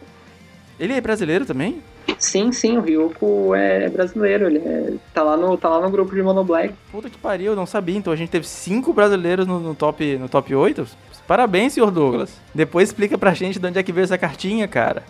Ele 0.78 0.92
é 0.92 1.00
brasileiro 1.00 1.44
também? 1.44 1.82
Sim, 2.18 2.52
sim, 2.52 2.76
o 2.78 2.80
Ryuko 2.80 3.54
é 3.54 3.88
brasileiro, 3.88 4.46
ele 4.46 4.58
é, 4.58 4.94
tá, 5.12 5.22
lá 5.22 5.36
no, 5.36 5.56
tá 5.56 5.68
lá 5.68 5.80
no 5.80 5.90
grupo 5.90 6.14
de 6.14 6.22
Mono 6.22 6.44
Black. 6.44 6.72
Puta 6.90 7.10
que 7.10 7.18
pariu, 7.18 7.52
eu 7.52 7.56
não 7.56 7.66
sabia. 7.66 7.96
Então 7.96 8.12
a 8.12 8.16
gente 8.16 8.30
teve 8.30 8.46
cinco 8.46 8.92
brasileiros 8.92 9.46
no, 9.46 9.58
no, 9.58 9.74
top, 9.74 10.16
no 10.16 10.28
top 10.28 10.54
8. 10.54 10.86
Parabéns, 11.26 11.72
senhor 11.72 11.90
Douglas. 11.90 12.40
Depois 12.54 12.88
explica 12.88 13.18
pra 13.18 13.34
gente 13.34 13.58
de 13.58 13.66
onde 13.66 13.78
é 13.78 13.82
que 13.82 13.92
veio 13.92 14.04
essa 14.04 14.16
cartinha, 14.16 14.68
cara. 14.68 15.02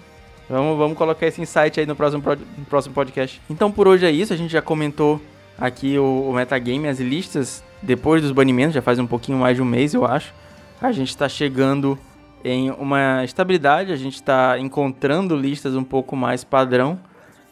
Vamos, 0.49 0.79
vamos 0.79 0.97
colocar 0.97 1.27
esse 1.27 1.41
insight 1.41 1.79
aí 1.79 1.87
no 1.87 1.97
próximo, 1.97 2.23
no 2.57 2.65
próximo 2.65 2.95
podcast. 2.95 3.41
Então 3.51 3.71
por 3.71 3.87
hoje 3.89 4.07
é 4.07 4.11
isso, 4.11 4.33
a 4.33 4.37
gente 4.37 4.53
já 4.53 4.63
comentou 4.63 5.21
aqui 5.59 5.99
o, 5.99 6.29
o 6.29 6.33
metagame, 6.33 6.89
as 6.89 7.01
listas, 7.01 7.63
depois 7.83 8.23
dos 8.23 8.33
banimentos, 8.33 8.75
já 8.75 8.83
faz 8.83 8.99
um 8.99 9.07
pouquinho 9.07 9.39
mais 9.39 9.57
de 9.57 9.63
um 9.63 9.65
mês, 9.65 9.93
eu 9.93 10.05
acho. 10.05 10.33
A 10.81 10.93
gente 10.93 11.09
está 11.09 11.29
chegando 11.29 11.99
em 12.47 12.71
uma 12.71 13.25
estabilidade, 13.25 13.93
a 13.93 13.97
gente 13.97 14.15
está 14.15 14.57
encontrando 14.57 15.35
listas 15.35 15.75
um 15.75 15.83
pouco 15.83 16.15
mais 16.15 16.45
padrão, 16.45 16.97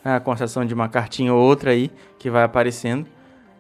né, 0.04 0.20
com 0.20 0.32
exceção 0.32 0.64
de 0.64 0.72
uma 0.72 0.88
cartinha 0.88 1.34
ou 1.34 1.40
outra 1.40 1.72
aí 1.72 1.90
que 2.16 2.30
vai 2.30 2.44
aparecendo. 2.44 3.04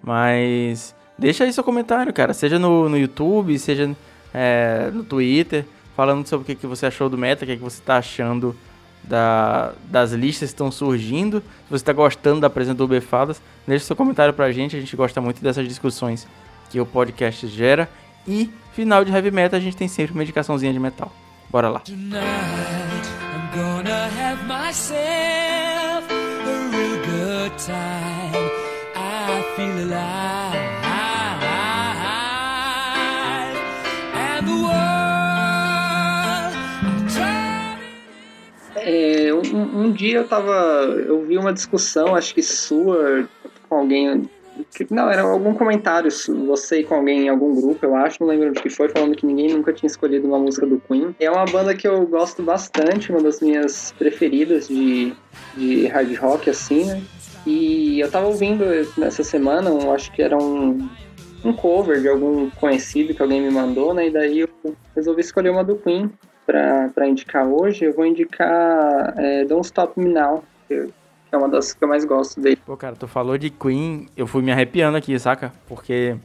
Mas 0.00 0.94
deixa 1.18 1.42
aí 1.42 1.52
seu 1.52 1.64
comentário, 1.64 2.12
cara, 2.12 2.32
seja 2.32 2.56
no, 2.56 2.88
no 2.88 2.96
YouTube, 2.96 3.58
seja 3.58 3.90
é, 4.32 4.90
no 4.92 5.02
Twitter, 5.02 5.66
falando 5.96 6.24
sobre 6.24 6.44
o 6.44 6.46
que, 6.46 6.54
que 6.54 6.68
você 6.68 6.86
achou 6.86 7.08
do 7.08 7.18
meta, 7.18 7.44
o 7.44 7.48
que, 7.48 7.56
que 7.56 7.62
você 7.62 7.80
está 7.80 7.96
achando 7.96 8.54
da, 9.02 9.72
das 9.86 10.12
listas 10.12 10.50
que 10.50 10.54
estão 10.54 10.70
surgindo. 10.70 11.40
Se 11.40 11.70
você 11.70 11.82
está 11.82 11.92
gostando 11.92 12.40
da 12.42 12.48
presença 12.48 12.76
do 12.76 12.86
Befadas, 12.86 13.42
deixa 13.66 13.86
seu 13.86 13.96
comentário 13.96 14.32
pra 14.32 14.52
gente, 14.52 14.76
a 14.76 14.80
gente 14.80 14.94
gosta 14.94 15.20
muito 15.20 15.42
dessas 15.42 15.66
discussões 15.66 16.28
que 16.70 16.78
o 16.78 16.86
podcast 16.86 17.44
gera. 17.48 17.88
E 18.24 18.48
final 18.72 19.04
de 19.04 19.10
heavy 19.10 19.32
metal 19.32 19.58
a 19.58 19.60
gente 19.60 19.76
tem 19.76 19.88
sempre 19.88 20.12
uma 20.14 20.22
indicaçãozinha 20.22 20.72
de 20.72 20.78
metal. 20.78 21.12
Bora 21.54 21.68
lá. 21.68 21.82
É, 38.74 39.32
um, 39.32 39.84
um, 39.84 39.92
dia 39.92 40.16
eu 40.16 40.26
tava. 40.26 40.52
Eu 41.06 41.24
vi 41.24 41.38
uma 41.38 41.52
discussão, 41.52 42.16
acho 42.16 42.34
que 42.34 42.42
sua, 42.42 43.28
com 43.68 43.76
alguém 43.76 44.28
não, 44.90 45.10
era 45.10 45.22
algum 45.22 45.54
comentário, 45.54 46.10
você 46.46 46.82
com 46.82 46.94
alguém 46.94 47.22
em 47.22 47.28
algum 47.28 47.54
grupo, 47.54 47.84
eu 47.84 47.94
acho, 47.96 48.18
não 48.20 48.28
lembro 48.28 48.52
de 48.52 48.60
que 48.60 48.70
foi, 48.70 48.88
falando 48.88 49.16
que 49.16 49.26
ninguém 49.26 49.52
nunca 49.52 49.72
tinha 49.72 49.88
escolhido 49.88 50.26
uma 50.26 50.38
música 50.38 50.66
do 50.66 50.80
Queen. 50.80 51.14
É 51.18 51.30
uma 51.30 51.44
banda 51.44 51.74
que 51.74 51.86
eu 51.86 52.06
gosto 52.06 52.42
bastante, 52.42 53.10
uma 53.10 53.22
das 53.22 53.40
minhas 53.40 53.92
preferidas 53.98 54.68
de, 54.68 55.14
de 55.56 55.86
hard 55.86 56.14
rock, 56.16 56.50
assim, 56.50 56.84
né? 56.84 57.02
E 57.46 58.00
eu 58.00 58.10
tava 58.10 58.26
ouvindo 58.26 58.64
nessa 58.96 59.22
semana, 59.22 59.70
acho 59.92 60.10
que 60.12 60.22
era 60.22 60.36
um, 60.36 60.88
um 61.44 61.52
cover 61.52 62.00
de 62.00 62.08
algum 62.08 62.48
conhecido 62.50 63.14
que 63.14 63.20
alguém 63.20 63.42
me 63.42 63.50
mandou, 63.50 63.92
né? 63.92 64.06
E 64.06 64.10
daí 64.10 64.40
eu 64.40 64.48
resolvi 64.94 65.20
escolher 65.20 65.50
uma 65.50 65.62
do 65.62 65.76
Queen 65.76 66.10
pra, 66.46 67.06
indicar 67.06 67.46
hoje. 67.46 67.84
Eu 67.84 67.92
vou 67.92 68.06
indicar 68.06 69.14
é, 69.18 69.44
Don't 69.44 69.66
Stop 69.66 69.98
Me 70.00 70.10
Now, 70.10 70.42
é 71.34 71.38
uma 71.38 71.48
das 71.48 71.72
que 71.72 71.82
eu 71.82 71.88
mais 71.88 72.04
gosto 72.04 72.40
dele. 72.40 72.58
Pô, 72.64 72.76
cara, 72.76 72.96
tu 72.96 73.06
falou 73.06 73.36
de 73.36 73.50
Queen, 73.50 74.08
eu 74.16 74.26
fui 74.26 74.42
me 74.42 74.52
arrepiando 74.52 74.96
aqui, 74.96 75.18
saca? 75.18 75.52
Porque 75.66 76.16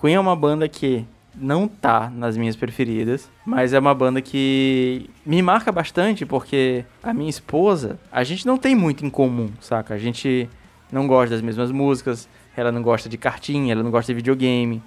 Queen 0.00 0.14
é 0.14 0.20
uma 0.20 0.36
banda 0.36 0.68
que 0.68 1.06
não 1.34 1.66
tá 1.66 2.10
nas 2.10 2.36
minhas 2.36 2.54
preferidas, 2.54 3.28
mas 3.44 3.72
é 3.72 3.78
uma 3.78 3.94
banda 3.94 4.22
que 4.22 5.10
me 5.26 5.42
marca 5.42 5.72
bastante 5.72 6.24
porque 6.24 6.84
a 7.02 7.12
minha 7.12 7.28
esposa, 7.28 7.98
a 8.10 8.22
gente 8.22 8.46
não 8.46 8.56
tem 8.56 8.74
muito 8.74 9.04
em 9.04 9.10
comum, 9.10 9.50
saca? 9.60 9.94
A 9.94 9.98
gente 9.98 10.48
não 10.92 11.06
gosta 11.06 11.34
das 11.34 11.42
mesmas 11.42 11.72
músicas, 11.72 12.28
ela 12.56 12.70
não 12.70 12.82
gosta 12.82 13.08
de 13.08 13.18
cartinha, 13.18 13.72
ela 13.72 13.82
não 13.82 13.90
gosta 13.90 14.12
de 14.12 14.16
videogame. 14.16 14.80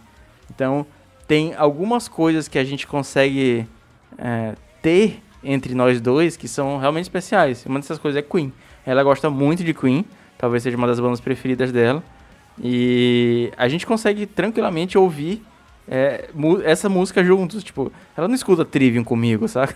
Então, 0.50 0.86
tem 1.28 1.54
algumas 1.56 2.08
coisas 2.08 2.48
que 2.48 2.58
a 2.58 2.64
gente 2.64 2.88
consegue 2.88 3.68
é, 4.18 4.56
ter 4.82 5.22
entre 5.44 5.76
nós 5.76 6.00
dois 6.00 6.38
que 6.38 6.48
são 6.48 6.78
realmente 6.78 7.04
especiais. 7.04 7.66
Uma 7.66 7.80
dessas 7.80 8.00
coisas 8.00 8.18
é 8.18 8.22
Queen. 8.22 8.54
Ela 8.88 9.04
gosta 9.04 9.30
muito 9.30 9.66
de 9.66 9.74
Queen, 9.74 10.06
talvez 10.38 10.64
seja 10.64 10.78
uma 10.78 10.88
das 10.88 10.98
bandas 10.98 11.20
preferidas 11.20 11.74
dela. 11.74 12.02
E 12.58 13.52
a 13.58 13.68
gente 13.68 13.86
consegue 13.86 14.26
tranquilamente 14.26 14.98
ouvir 14.98 15.44
é, 15.90 16.30
essa 16.64 16.88
música 16.88 17.22
juntos. 17.22 17.66
Tipo, 17.66 17.92
ela 18.16 18.30
não 18.30 18.34
escuta 18.34 18.64
Trivium 18.64 19.04
comigo, 19.04 19.46
saca? 19.50 19.76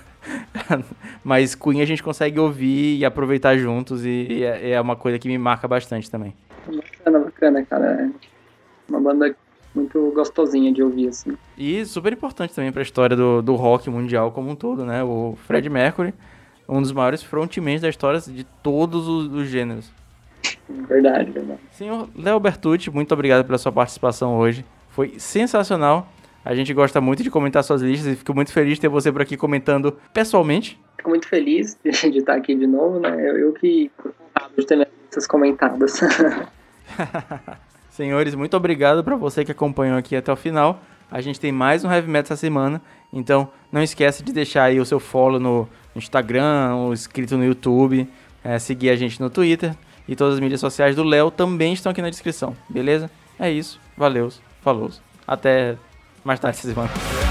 Mas 1.22 1.54
Queen 1.54 1.82
a 1.82 1.86
gente 1.86 2.02
consegue 2.02 2.40
ouvir 2.40 3.00
e 3.00 3.04
aproveitar 3.04 3.58
juntos 3.58 4.06
e 4.06 4.46
é, 4.46 4.72
é 4.72 4.82
uma 4.82 4.96
coisa 4.96 5.20
que 5.20 5.28
me 5.28 5.38
marca 5.38 5.68
bastante 5.68 6.10
também. 6.10 6.34
Bacana, 6.66 7.20
bacana, 7.20 7.66
cara. 7.66 7.86
É 7.86 8.10
uma 8.90 9.02
banda 9.02 9.36
muito 9.76 10.12
gostosinha 10.16 10.72
de 10.72 10.82
ouvir, 10.82 11.10
assim. 11.10 11.38
E 11.58 11.86
super 11.86 12.14
importante 12.14 12.56
também 12.56 12.72
para 12.72 12.82
a 12.82 12.84
história 12.84 13.16
do, 13.18 13.42
do 13.42 13.56
rock 13.56 13.90
mundial 13.90 14.32
como 14.32 14.50
um 14.50 14.56
todo, 14.56 14.86
né? 14.86 15.04
O 15.04 15.38
Fred 15.46 15.70
Mercury 15.70 16.14
um 16.72 16.82
dos 16.82 16.94
maiores 16.94 17.22
frontmans 17.22 17.82
da 17.82 17.90
história 17.90 18.22
de 18.22 18.46
todos 18.64 19.06
os, 19.06 19.32
os 19.34 19.48
gêneros. 19.50 19.92
Verdade, 20.70 21.30
verdade. 21.30 21.60
Senhor 21.74 22.08
Léo 22.16 22.40
Bertucci, 22.40 22.90
muito 22.90 23.14
obrigado 23.14 23.46
pela 23.46 23.58
sua 23.58 23.74
participação 23.74 24.38
hoje. 24.38 24.64
Foi 24.90 25.20
sensacional. 25.20 26.08
A 26.46 26.56
gente 26.56 26.74
gosta 26.74 27.02
muito 27.02 27.24
de 27.24 27.30
comentar 27.30 27.62
suas 27.64 27.82
listas 27.82 28.14
e 28.14 28.16
fico 28.16 28.34
muito 28.34 28.54
feliz 28.54 28.76
de 28.76 28.82
ter 28.82 28.88
você 28.88 29.12
por 29.12 29.22
aqui 29.22 29.36
comentando 29.36 29.98
pessoalmente. 30.14 30.80
Fico 30.98 31.10
muito 31.10 31.28
feliz 31.28 31.78
de, 31.84 31.90
estar 31.90 32.36
aqui 32.36 32.56
de 32.56 32.66
novo, 32.66 33.00
né? 33.00 33.14
Eu, 33.16 33.38
eu 33.38 33.54
que 33.54 33.92
de 34.58 34.66
ter 34.66 34.76
minhas 34.76 34.92
listas 35.04 35.28
comentadas. 35.28 36.00
Senhores, 37.92 38.34
muito 38.34 38.56
obrigado 38.56 39.04
para 39.04 39.18
você 39.18 39.44
que 39.44 39.52
acompanhou 39.52 39.98
aqui 39.98 40.16
até 40.16 40.32
o 40.32 40.38
final. 40.38 40.82
A 41.12 41.20
gente 41.20 41.38
tem 41.38 41.52
mais 41.52 41.84
um 41.84 41.92
Heavy 41.92 42.10
Metal 42.10 42.34
essa 42.34 42.38
semana. 42.38 42.82
Então, 43.12 43.50
não 43.70 43.84
esquece 43.84 44.24
de 44.24 44.32
deixar 44.32 44.64
aí 44.64 44.80
o 44.80 44.86
seu 44.86 45.00
follow 45.00 45.68
no 45.94 46.00
Instagram, 46.00 46.76
ou 46.76 46.94
inscrito 46.94 47.38
no 47.38 47.46
YouTube, 47.46 48.08
é, 48.44 48.58
seguir 48.60 48.90
a 48.90 48.96
gente 48.96 49.20
no 49.20 49.30
Twitter 49.30 49.76
e 50.08 50.16
todas 50.16 50.36
as 50.36 50.40
mídias 50.40 50.60
sociais 50.60 50.96
do 50.96 51.04
Léo 51.04 51.32
também 51.32 51.74
estão 51.74 51.92
aqui 51.92 52.02
na 52.02 52.10
descrição, 52.10 52.56
beleza? 52.70 53.10
É 53.40 53.52
isso, 53.52 53.80
valeu, 53.98 54.32
falou. 54.62 54.92
Até 55.28 55.78
mais 56.24 56.40
tarde 56.40 56.58
essa 56.58 56.68
semana. 56.74 57.31